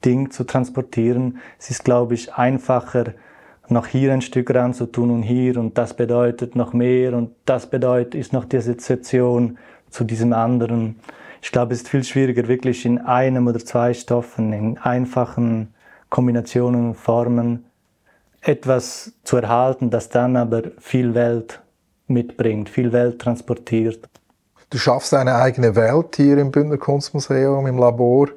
Ding 0.06 0.30
zu 0.30 0.44
transportieren. 0.44 1.40
Es 1.58 1.72
ist, 1.72 1.84
glaube 1.84 2.14
ich, 2.14 2.34
einfacher, 2.36 3.14
noch 3.72 3.88
hier 3.88 4.14
ein 4.14 4.22
Stück 4.22 4.54
ran 4.54 4.74
zu 4.74 4.86
tun 4.86 5.12
und 5.12 5.24
hier 5.24 5.58
und 5.58 5.78
das 5.78 5.94
bedeutet 5.94 6.56
noch 6.56 6.74
mehr 6.74 7.14
und 7.14 7.32
das 7.46 7.70
bedeutet, 7.70 8.16
ist 8.16 8.34
noch 8.34 8.46
die 8.46 8.58
Assoziation 8.58 9.58
zu 9.90 10.04
diesem 10.04 10.34
anderen. 10.34 11.00
Ich 11.42 11.52
glaube, 11.52 11.74
es 11.74 11.82
ist 11.82 11.90
viel 11.90 12.04
schwieriger, 12.04 12.48
wirklich 12.48 12.86
in 12.86 13.00
einem 13.00 13.48
oder 13.48 13.60
zwei 13.60 13.94
Stoffen, 13.94 14.54
in 14.54 14.78
einfachen 14.78 15.74
Kombinationen 16.10 16.90
und 16.90 16.96
Formen 16.96 17.66
etwas 18.42 19.14
zu 19.24 19.38
erhalten, 19.38 19.90
das 19.90 20.10
dann 20.10 20.36
aber 20.36 20.64
viel 20.80 21.14
Welt 21.14 21.62
mitbringt, 22.08 22.70
viel 22.70 22.92
Welt 22.92 23.20
transportiert. 23.20 24.10
Du 24.70 24.78
schaffst 24.78 25.14
eine 25.14 25.36
eigene 25.36 25.76
Welt 25.76 26.16
hier 26.16 26.38
im 26.38 26.52
Bündner 26.52 26.78
Kunstmuseum, 26.78 27.66
im 27.68 27.78
Labor. 27.78 28.30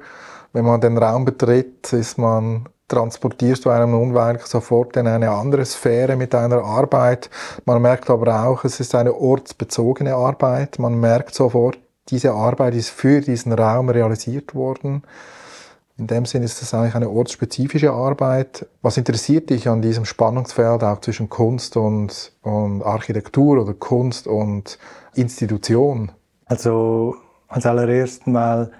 Wenn 0.51 0.65
man 0.65 0.81
den 0.81 0.97
Raum 0.97 1.25
betritt, 1.25 1.91
ist 1.93 2.17
man 2.17 2.67
transportierst 2.93 3.65
du 3.65 3.69
einem 3.69 3.93
unweigerlich 3.93 4.45
sofort 4.45 4.95
in 4.97 5.07
eine 5.07 5.31
andere 5.31 5.65
Sphäre 5.65 6.15
mit 6.15 6.33
deiner 6.33 6.63
Arbeit. 6.63 7.29
Man 7.65 7.81
merkt 7.81 8.09
aber 8.09 8.45
auch, 8.45 8.63
es 8.63 8.79
ist 8.79 8.95
eine 8.95 9.13
ortsbezogene 9.13 10.15
Arbeit. 10.15 10.79
Man 10.79 10.99
merkt 10.99 11.33
sofort, 11.33 11.77
diese 12.09 12.33
Arbeit 12.33 12.75
ist 12.75 12.89
für 12.89 13.21
diesen 13.21 13.53
Raum 13.53 13.89
realisiert 13.89 14.53
worden. 14.55 15.03
In 15.97 16.07
dem 16.07 16.25
Sinne 16.25 16.45
ist 16.45 16.61
es 16.61 16.73
eigentlich 16.73 16.95
eine 16.95 17.09
ortsspezifische 17.09 17.91
Arbeit. 17.91 18.67
Was 18.81 18.97
interessiert 18.97 19.49
dich 19.49 19.69
an 19.69 19.81
diesem 19.81 20.05
Spannungsfeld 20.05 20.83
auch 20.83 21.01
zwischen 21.01 21.29
Kunst 21.29 21.77
und, 21.77 22.33
und 22.41 22.81
Architektur 22.81 23.61
oder 23.61 23.73
Kunst 23.73 24.27
und 24.27 24.79
Institution? 25.13 26.11
Also 26.45 27.15
als 27.47 27.65
allererst 27.65 28.25
mal 28.25 28.71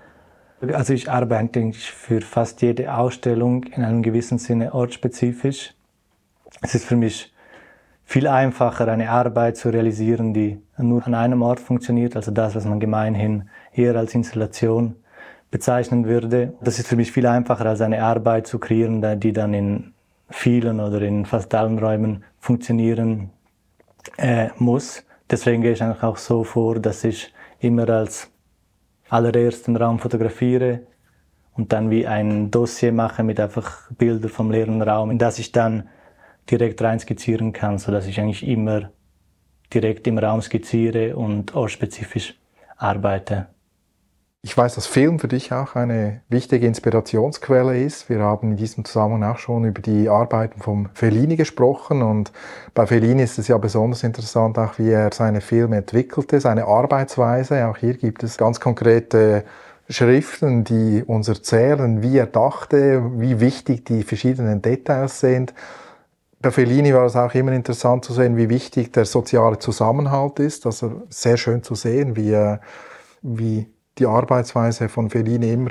also 0.71 0.93
ich 0.93 1.10
arbeite 1.10 1.60
eigentlich 1.60 1.91
für 1.91 2.21
fast 2.21 2.62
jede 2.62 2.93
Ausstellung 2.93 3.63
in 3.63 3.84
einem 3.84 4.02
gewissen 4.02 4.38
Sinne 4.38 4.73
ortsspezifisch. 4.73 5.73
Es 6.62 6.76
ist 6.76 6.86
für 6.86 6.95
mich 6.95 7.34
viel 8.06 8.28
einfacher, 8.28 8.88
eine 8.88 9.10
Arbeit 9.10 9.58
zu 9.58 9.69
realisieren, 9.69 10.34
die 10.34 10.62
nur 10.78 11.06
an 11.06 11.15
einem 11.15 11.41
Ort 11.41 11.60
funktioniert, 11.60 12.15
also 12.15 12.32
das, 12.32 12.56
was 12.56 12.65
man 12.65 12.80
gemeinhin 12.80 13.49
eher 13.73 13.95
als 13.95 14.13
Installation 14.13 14.95
bezeichnen 15.52 16.06
würde. 16.06 16.54
Das 16.62 16.80
ist 16.80 16.88
für 16.88 16.95
mich 16.95 17.12
viel 17.12 17.26
einfacher, 17.28 17.65
als 17.65 17.82
eine 17.82 18.04
Arbeit 18.04 18.47
zu 18.47 18.60
kreieren, 18.60 19.19
die 19.19 19.34
dann 19.34 19.54
in 19.54 19.93
vielen 20.30 20.80
oder 20.80 21.02
in 21.02 21.26
fast 21.26 21.54
allen 21.54 21.80
Räumen 21.80 22.23
funktionieren 22.39 23.30
äh, 24.17 24.49
muss. 24.58 25.04
Deswegen 25.30 25.62
gehe 25.62 25.73
ich 25.73 25.84
eigentlich 25.84 26.04
auch 26.04 26.17
so 26.17 26.43
vor, 26.43 26.80
dass 26.80 27.04
ich 27.04 27.34
immer 27.60 27.88
als 27.89 28.33
allererst 29.13 29.67
den 29.67 29.76
Raum 29.76 29.99
fotografiere 29.99 30.82
und 31.54 31.71
dann 31.71 31.91
wie 31.91 32.08
ein 32.08 32.49
Dossier 32.49 32.91
mache 32.91 33.23
mit 33.23 33.39
einfach 33.39 33.91
Bildern 33.91 34.30
vom 34.30 34.49
leeren 34.49 34.82
Raum, 34.82 35.12
in 35.12 35.19
das 35.19 35.38
ich 35.38 35.52
dann 35.52 35.88
direkt 36.49 36.82
rein 36.82 36.99
skizzieren 36.99 37.54
kann, 37.54 37.78
so 37.78 37.91
dass 37.91 38.08
ich 38.08 38.19
eigentlich 38.19 38.45
immer 38.45 38.89
direkt 39.71 40.08
im 40.08 40.17
Raum 40.17 40.41
skizziere 40.41 41.15
und 41.15 41.54
ortsspezifisch 41.54 42.36
arbeite. 42.76 43.53
Ich 44.45 44.58
weiß, 44.58 44.75
dass 44.75 44.88
Film 44.88 45.19
für 45.19 45.29
dich 45.29 45.53
auch 45.53 45.75
eine 45.75 46.19
wichtige 46.27 46.67
Inspirationsquelle 46.67 47.82
ist. 47.82 48.10
Wir 48.10 48.19
haben 48.19 48.51
in 48.51 48.58
diesem 48.58 48.84
Zusammenhang 48.84 49.32
auch 49.32 49.38
schon 49.38 49.63
über 49.63 49.82
die 49.82 50.10
Arbeiten 50.10 50.62
von 50.62 50.89
Fellini 50.93 51.38
gesprochen 51.38 52.01
und 52.01 52.34
bei 52.73 52.86
Fellini 52.86 53.23
ist 53.23 53.39
es 53.39 53.47
ja 53.47 53.58
besonders 53.58 54.03
interessant, 54.03 54.60
auch 54.60 54.77
wie 54.79 54.89
er 54.89 55.13
seine 55.13 55.39
Filme 55.39 55.77
entwickelte, 55.77 56.41
seine 56.41 56.65
Arbeitsweise. 56.65 57.65
Auch 57.65 57.77
hier 57.77 57.93
gibt 57.93 58.21
es 58.21 58.36
ganz 58.36 58.60
konkrete 58.60 59.45
Schriften, 59.88 60.65
die 60.65 61.06
uns 61.08 61.29
erzählen, 61.29 62.03
wie 62.03 62.17
er 62.17 62.27
dachte, 62.27 63.01
wie 63.15 63.39
wichtig 63.39 63.86
die 63.86 64.03
verschiedenen 64.03 64.62
Details 64.62 65.21
sind. 65.21 65.53
Bei 66.41 66.51
Fellini 66.51 66.93
war 66.93 67.06
es 67.06 67.15
auch 67.15 67.34
immer 67.34 67.53
interessant 67.53 68.03
zu 68.03 68.12
sehen, 68.12 68.36
wie 68.36 68.49
wichtig 68.49 68.91
der 68.91 69.06
soziale 69.06 69.58
Zusammenhalt 69.60 70.39
ist. 70.39 70.65
Also 70.65 71.03
sehr 71.08 71.38
schön 71.38 71.63
zu 71.63 71.75
sehen, 71.75 72.17
wie, 72.17 72.58
wie 73.21 73.73
die 73.97 74.06
Arbeitsweise 74.06 74.89
von 74.89 75.10
Fellini 75.10 75.51
immer 75.51 75.69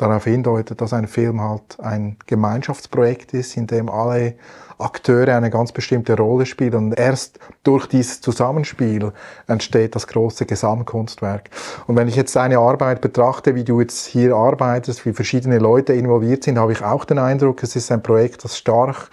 darauf 0.00 0.24
hindeutet, 0.24 0.80
dass 0.80 0.92
ein 0.92 1.06
Film 1.06 1.42
halt 1.42 1.78
ein 1.80 2.16
Gemeinschaftsprojekt 2.26 3.34
ist, 3.34 3.56
in 3.56 3.66
dem 3.66 3.90
alle 3.90 4.34
Akteure 4.78 5.36
eine 5.36 5.50
ganz 5.50 5.72
bestimmte 5.72 6.16
Rolle 6.16 6.46
spielen 6.46 6.74
und 6.74 6.98
erst 6.98 7.38
durch 7.64 7.86
dieses 7.86 8.22
Zusammenspiel 8.22 9.12
entsteht 9.46 9.94
das 9.94 10.06
große 10.06 10.46
Gesamtkunstwerk. 10.46 11.50
Und 11.86 11.96
wenn 11.96 12.08
ich 12.08 12.16
jetzt 12.16 12.34
deine 12.34 12.58
Arbeit 12.58 13.02
betrachte, 13.02 13.54
wie 13.54 13.64
du 13.64 13.80
jetzt 13.80 14.06
hier 14.06 14.34
arbeitest, 14.34 15.04
wie 15.04 15.12
verschiedene 15.12 15.58
Leute 15.58 15.92
involviert 15.92 16.44
sind, 16.44 16.58
habe 16.58 16.72
ich 16.72 16.82
auch 16.82 17.04
den 17.04 17.18
Eindruck, 17.18 17.62
es 17.62 17.76
ist 17.76 17.92
ein 17.92 18.02
Projekt, 18.02 18.42
das 18.44 18.56
stark 18.56 19.10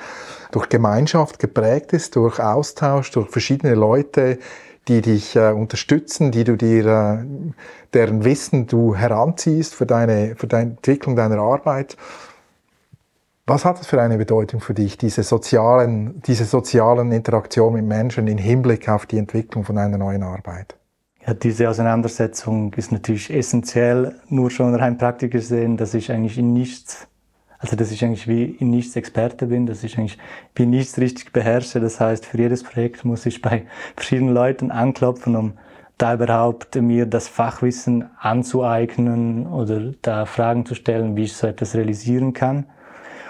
durch 0.51 0.69
Gemeinschaft 0.69 1.39
geprägt 1.39 1.91
ist, 1.91 2.15
durch 2.15 2.39
Austausch, 2.39 3.11
durch 3.11 3.29
verschiedene 3.29 3.75
Leute, 3.75 4.39
die 4.87 5.01
dich 5.01 5.35
äh, 5.35 5.51
unterstützen, 5.51 6.31
die 6.31 6.43
du 6.43 6.55
dir, 6.55 6.85
äh, 6.85 7.25
deren 7.93 8.23
Wissen 8.23 8.67
du 8.67 8.95
heranziehst 8.95 9.75
für 9.75 9.85
deine, 9.85 10.35
für 10.35 10.47
deine 10.47 10.71
Entwicklung 10.71 11.15
deiner 11.15 11.39
Arbeit. 11.39 11.97
Was 13.45 13.63
hat 13.63 13.79
das 13.79 13.87
für 13.87 14.01
eine 14.01 14.17
Bedeutung 14.17 14.59
für 14.59 14.73
dich, 14.73 14.97
diese 14.97 15.23
sozialen, 15.23 16.21
diese 16.23 16.43
sozialen 16.43 17.11
Interaktionen 17.11 17.75
mit 17.75 17.85
Menschen 17.85 18.27
im 18.27 18.37
Hinblick 18.37 18.89
auf 18.89 19.05
die 19.05 19.17
Entwicklung 19.17 19.63
von 19.63 19.77
einer 19.77 19.97
neuen 19.97 20.23
Arbeit? 20.23 20.75
Ja, 21.25 21.33
diese 21.33 21.69
Auseinandersetzung 21.69 22.73
ist 22.73 22.91
natürlich 22.91 23.33
essentiell, 23.33 24.15
nur 24.29 24.49
schon 24.49 24.75
rein 24.75 24.97
praktisch 24.97 25.29
gesehen, 25.29 25.77
dass 25.77 25.93
ich 25.93 26.11
eigentlich 26.11 26.37
in 26.37 26.53
nichts 26.53 27.07
also, 27.59 27.75
dass 27.75 27.91
ich 27.91 28.03
eigentlich 28.05 28.27
wie 28.27 28.43
in 28.43 28.69
nichts 28.69 28.95
Experte 28.95 29.47
bin, 29.47 29.65
dass 29.65 29.83
ich 29.83 29.97
eigentlich 29.97 30.17
wie 30.55 30.65
nichts 30.65 30.99
richtig 30.99 31.33
beherrsche. 31.33 31.79
Das 31.79 31.99
heißt, 31.99 32.25
für 32.25 32.37
jedes 32.37 32.63
Projekt 32.63 33.03
muss 33.03 33.25
ich 33.25 33.41
bei 33.41 33.65
verschiedenen 33.95 34.33
Leuten 34.33 34.69
anklopfen, 34.69 35.35
um 35.35 35.53
da 35.97 36.13
überhaupt 36.13 36.75
mir 36.75 37.07
das 37.07 37.27
Fachwissen 37.27 38.05
anzueignen 38.19 39.47
oder 39.47 39.93
da 40.03 40.25
Fragen 40.25 40.65
zu 40.65 40.75
stellen, 40.75 41.15
wie 41.15 41.23
ich 41.23 41.33
so 41.33 41.47
etwas 41.47 41.73
realisieren 41.73 42.33
kann. 42.33 42.65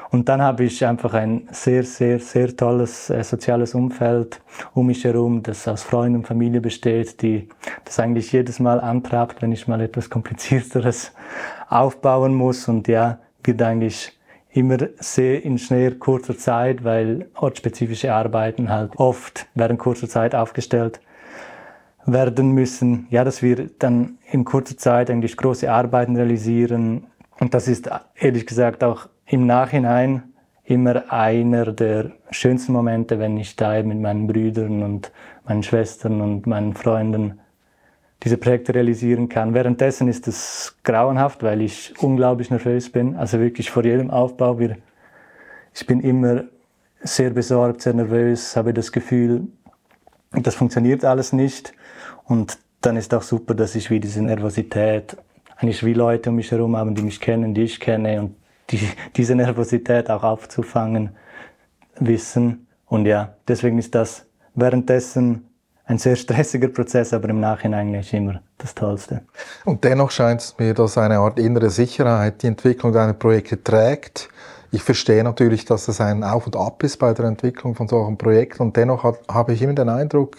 Und 0.09 0.29
dann 0.29 0.41
habe 0.41 0.63
ich 0.63 0.85
einfach 0.85 1.13
ein 1.13 1.47
sehr, 1.51 1.83
sehr, 1.83 2.19
sehr 2.19 2.55
tolles 2.55 3.09
äh, 3.09 3.23
soziales 3.23 3.73
Umfeld 3.75 4.41
um 4.73 4.87
mich 4.87 5.03
herum, 5.03 5.43
das 5.43 5.67
aus 5.67 5.83
Freunden 5.83 6.19
und 6.19 6.27
Familie 6.27 6.61
besteht, 6.61 7.21
die 7.21 7.49
das 7.83 7.99
eigentlich 7.99 8.31
jedes 8.31 8.59
Mal 8.59 8.79
antrabt, 8.79 9.41
wenn 9.41 9.51
ich 9.51 9.67
mal 9.67 9.81
etwas 9.81 10.09
Komplizierteres 10.09 11.11
aufbauen 11.69 12.33
muss. 12.33 12.69
Und 12.69 12.87
ja, 12.87 13.19
wird 13.43 13.61
eigentlich 13.61 14.16
immer 14.58 14.78
sehr 14.98 15.46
in 15.46 15.58
sehr 15.58 15.96
kurzer 16.00 16.36
Zeit, 16.36 16.84
weil 16.84 17.30
ortsspezifische 17.36 18.12
Arbeiten 18.13 18.70
halt 18.70 18.96
oft 18.96 19.46
während 19.54 19.80
kurzer 19.80 20.10
Zeit 20.10 20.34
aufgestellt 20.34 21.00
werden 22.06 22.52
müssen. 22.52 23.06
Ja, 23.12 23.24
dass 23.24 23.43
wir 23.43 23.70
dann 23.78 24.17
in 24.32 24.46
kurzer 24.46 24.76
Zeit 24.76 25.12
eigentlich 25.12 25.38
große 25.38 25.72
Arbeiten 25.72 26.15
realisieren. 26.15 27.06
Und 27.39 27.54
das 27.54 27.67
ist 27.67 27.89
ehrlich 28.15 28.48
gesagt 28.48 28.84
auch 28.84 29.08
im 29.28 29.46
Nachhinein 29.46 30.24
immer 30.63 31.12
einer 31.12 31.72
der 31.72 32.13
schönsten 32.32 32.74
Momente, 32.74 33.20
wenn 33.20 33.38
ich 33.38 33.56
da 33.56 33.82
mit 33.84 34.00
meinen 34.00 34.26
Brüdern 34.26 34.82
und 34.82 35.12
meinen 35.46 35.63
Schwestern 35.63 36.20
und 36.20 36.48
meinen 36.48 36.74
Freunden 36.74 37.39
diese 38.23 38.38
Projekte 38.38 38.73
realisieren 38.73 39.30
kann. 39.30 39.53
Währenddessen 39.53 40.08
ist 40.08 40.27
es 40.27 40.75
grauenhaft, 40.84 41.43
weil 41.43 41.62
ich 41.62 41.93
unglaublich 41.99 42.49
nervös 42.49 42.91
bin. 42.91 43.15
Also 43.15 43.39
wirklich 43.39 43.69
vor 43.69 43.84
jedem 43.84 44.10
Aufbau. 44.10 44.60
Wir, 44.60 44.77
ich 45.73 45.86
bin 45.86 45.99
immer 45.99 46.45
sehr 47.01 47.30
besorgt, 47.30 47.82
sehr 47.82 47.93
nervös, 47.93 48.56
habe 48.56 48.73
das 48.73 48.91
Gefühl, 48.91 49.47
das 50.32 50.56
funktioniert 50.56 51.06
alles 51.06 51.32
nicht. 51.32 51.73
Und 52.25 52.58
dann 52.82 52.97
ist 52.97 53.13
auch 53.13 53.21
super, 53.21 53.53
dass 53.53 53.75
ich 53.75 53.89
wie 53.89 53.99
diese 53.99 54.23
Nervosität, 54.23 55.17
eigentlich 55.56 55.84
wie 55.86 55.93
Leute 55.93 56.30
um 56.30 56.36
mich 56.36 56.51
herum 56.51 56.75
haben, 56.75 56.95
die 56.95 57.03
mich 57.03 57.19
kennen, 57.19 57.53
die 57.53 57.63
ich 57.63 57.80
kenne 57.80 58.21
und 58.21 58.36
die, 58.69 58.80
diese 59.15 59.36
Nervosität 59.36 60.10
auch 60.10 60.23
aufzufangen, 60.23 61.12
wissen. 61.99 62.67
Und 62.86 63.06
ja, 63.06 63.36
deswegen 63.47 63.77
ist 63.77 63.95
das 63.95 64.25
währenddessen 64.56 65.46
ein 65.88 65.97
sehr 65.97 66.17
stressiger 66.17 66.67
Prozess, 66.67 67.13
aber 67.13 67.30
im 67.30 67.39
Nachhinein 67.39 67.88
eigentlich 67.88 68.13
immer 68.13 68.41
das 68.58 68.76
Tollste. 68.76 69.21
Und 69.63 69.84
dennoch 69.84 70.12
scheint 70.12 70.41
es 70.41 70.56
mir, 70.60 70.73
dass 70.73 70.97
eine 70.97 71.19
Art 71.19 71.39
innere 71.39 71.69
Sicherheit 71.69 72.43
die 72.43 72.47
Entwicklung 72.47 72.91
deiner 72.91 73.13
Projekte 73.13 73.63
trägt. 73.63 74.30
Ich 74.71 74.84
verstehe 74.84 75.23
natürlich, 75.23 75.63
dass 75.63 75.88
es 75.88 76.02
ein 76.02 76.26
Auf 76.26 76.45
und 76.45 76.58
Ab 76.58 76.84
ist 76.84 76.97
bei 76.97 77.13
der 77.13 77.26
Entwicklung 77.26 77.73
von 77.73 77.88
solchen 77.88 78.17
Projekten 78.17 78.63
und 78.63 78.76
dennoch 78.76 79.06
habe 79.06 79.54
ich 79.54 79.62
immer 79.62 79.73
den 79.73 79.88
Eindruck, 79.88 80.36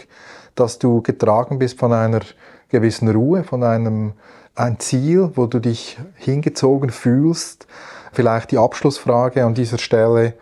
dass 0.55 0.79
du 0.79 1.01
getragen 1.01 1.59
bist 1.59 1.79
von 1.79 1.95
einer 1.95 2.21
gewissen 2.69 3.09
Ruhe, 3.09 3.43
von 3.43 3.63
einem 3.63 4.13
ein 4.55 4.79
Ziel, 4.81 5.31
wo 5.35 5.47
du 5.47 5.61
dich 5.61 5.99
hingezogen 6.17 6.91
fühlst. 6.91 7.67
Vielleicht 8.13 8.51
die 8.51 8.59
Abschlussfrage 8.59 9.45
an 9.45 9.55
dieser 9.55 9.79
Stelle 9.79 10.35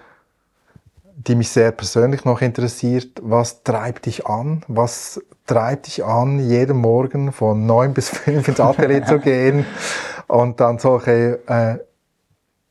die 1.16 1.35
mich 1.35 1.48
sehr 1.48 1.72
persönlich 1.72 2.24
noch 2.24 2.42
interessiert. 2.42 3.20
Was 3.22 3.62
treibt 3.62 4.05
dich 4.07 4.26
an? 4.26 4.62
Was 4.68 5.20
treibt 5.46 5.87
dich 5.87 6.05
an, 6.05 6.38
jeden 6.38 6.76
Morgen 6.76 7.33
von 7.33 7.64
neun 7.64 7.94
bis 7.94 8.11
fünf 8.11 8.46
ins 8.48 8.61
Atelier 8.61 9.05
zu 9.05 9.18
gehen 9.20 9.64
und 10.29 10.61
dann 10.61 10.79
solche 10.79 11.40
äh, 11.46 11.79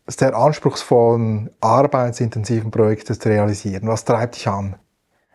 sehr 0.08 0.36
anspruchsvollen, 0.36 1.50
arbeitsintensiven 1.60 2.70
Projekte 2.70 3.18
zu 3.18 3.30
realisieren? 3.30 3.88
Was 3.88 4.06
treibt 4.06 4.36
dich 4.36 4.48
an? 4.48 4.76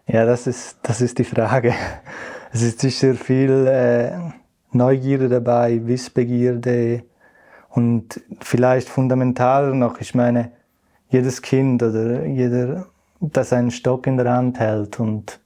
Ja, 0.07 0.25
das 0.25 0.47
ist, 0.47 0.79
das 0.83 1.01
ist 1.01 1.19
die 1.19 1.25
Frage. 1.25 1.75
Es 2.53 2.63
ist 2.63 2.81
sicher 2.81 3.15
viel 3.15 3.67
äh, 3.67 4.19
Neugierde 4.73 5.29
dabei, 5.29 5.85
Wissbegierde 5.85 7.03
und 7.71 8.21
vielleicht 8.41 8.89
fundamental 8.89 9.75
noch, 9.75 10.01
ich 10.01 10.15
meine, 10.15 10.53
jedes 11.09 11.43
Kind 11.43 11.83
oder 11.83 12.25
jeder 12.25 12.87
das 13.21 13.53
einen 13.53 13.71
Stock 13.71 14.07
in 14.07 14.17
der 14.17 14.33
Hand 14.33 14.59
hält 14.59 14.99
und 14.99 15.41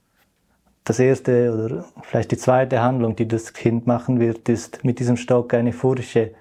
das 0.85 0.99
erste 0.99 1.51
oder 1.53 1.85
vielleicht 2.03 2.31
die 2.31 2.37
zweite 2.37 2.81
Handlung, 2.81 3.15
die 3.15 3.27
das 3.27 3.53
Kind 3.53 3.87
machen 3.87 4.19
wird, 4.19 4.47
ist 4.49 4.83
mit 4.83 4.99
diesem 4.99 5.17
Stock 5.17 5.53
eine 5.53 5.73
Furche 5.73 6.33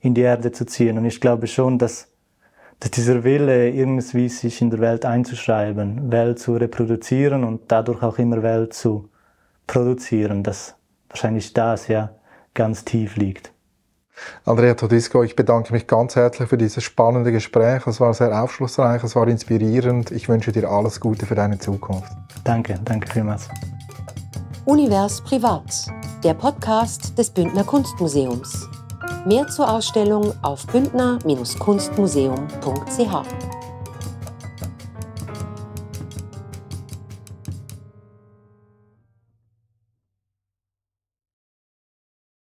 in 0.00 0.14
die 0.14 0.22
Erde 0.22 0.52
zu 0.52 0.64
ziehen. 0.64 0.96
Und 0.96 1.04
ich 1.04 1.20
glaube 1.20 1.46
schon, 1.48 1.76
dass, 1.78 2.08
dass 2.78 2.92
dieser 2.92 3.24
Wille, 3.24 3.68
irgendwie 3.68 4.28
sich 4.28 4.62
in 4.62 4.70
der 4.70 4.80
Welt 4.80 5.04
einzuschreiben, 5.04 6.10
Welt 6.10 6.38
zu 6.38 6.54
reproduzieren 6.54 7.44
und 7.44 7.62
dadurch 7.68 8.02
auch 8.02 8.18
immer 8.18 8.42
Welt 8.42 8.72
zu 8.72 9.10
produzieren, 9.66 10.42
dass 10.42 10.76
wahrscheinlich 11.08 11.52
das 11.52 11.88
ja 11.88 12.14
ganz 12.54 12.84
tief 12.84 13.16
liegt. 13.16 13.52
Andrea 14.44 14.74
Todisco, 14.74 15.22
ich 15.22 15.36
bedanke 15.36 15.72
mich 15.72 15.86
ganz 15.86 16.16
herzlich 16.16 16.48
für 16.48 16.58
dieses 16.58 16.82
spannende 16.82 17.30
Gespräch. 17.32 17.86
Es 17.86 18.00
war 18.00 18.14
sehr 18.14 18.42
aufschlussreich, 18.42 19.04
es 19.04 19.14
war 19.16 19.28
inspirierend. 19.28 20.10
Ich 20.10 20.28
wünsche 20.28 20.52
dir 20.52 20.70
alles 20.70 21.00
Gute 21.00 21.26
für 21.26 21.34
deine 21.34 21.58
Zukunft. 21.58 22.10
Danke, 22.44 22.78
danke 22.84 23.12
vielmals. 23.12 23.48
Univers 24.64 25.20
Privat, 25.22 25.86
der 26.22 26.34
Podcast 26.34 27.18
des 27.18 27.30
Bündner 27.30 27.64
Kunstmuseums. 27.64 28.68
Mehr 29.26 29.48
zur 29.48 29.68
Ausstellung 29.70 30.32
auf 30.42 30.66
bündner-kunstmuseum.ch. 30.66 33.59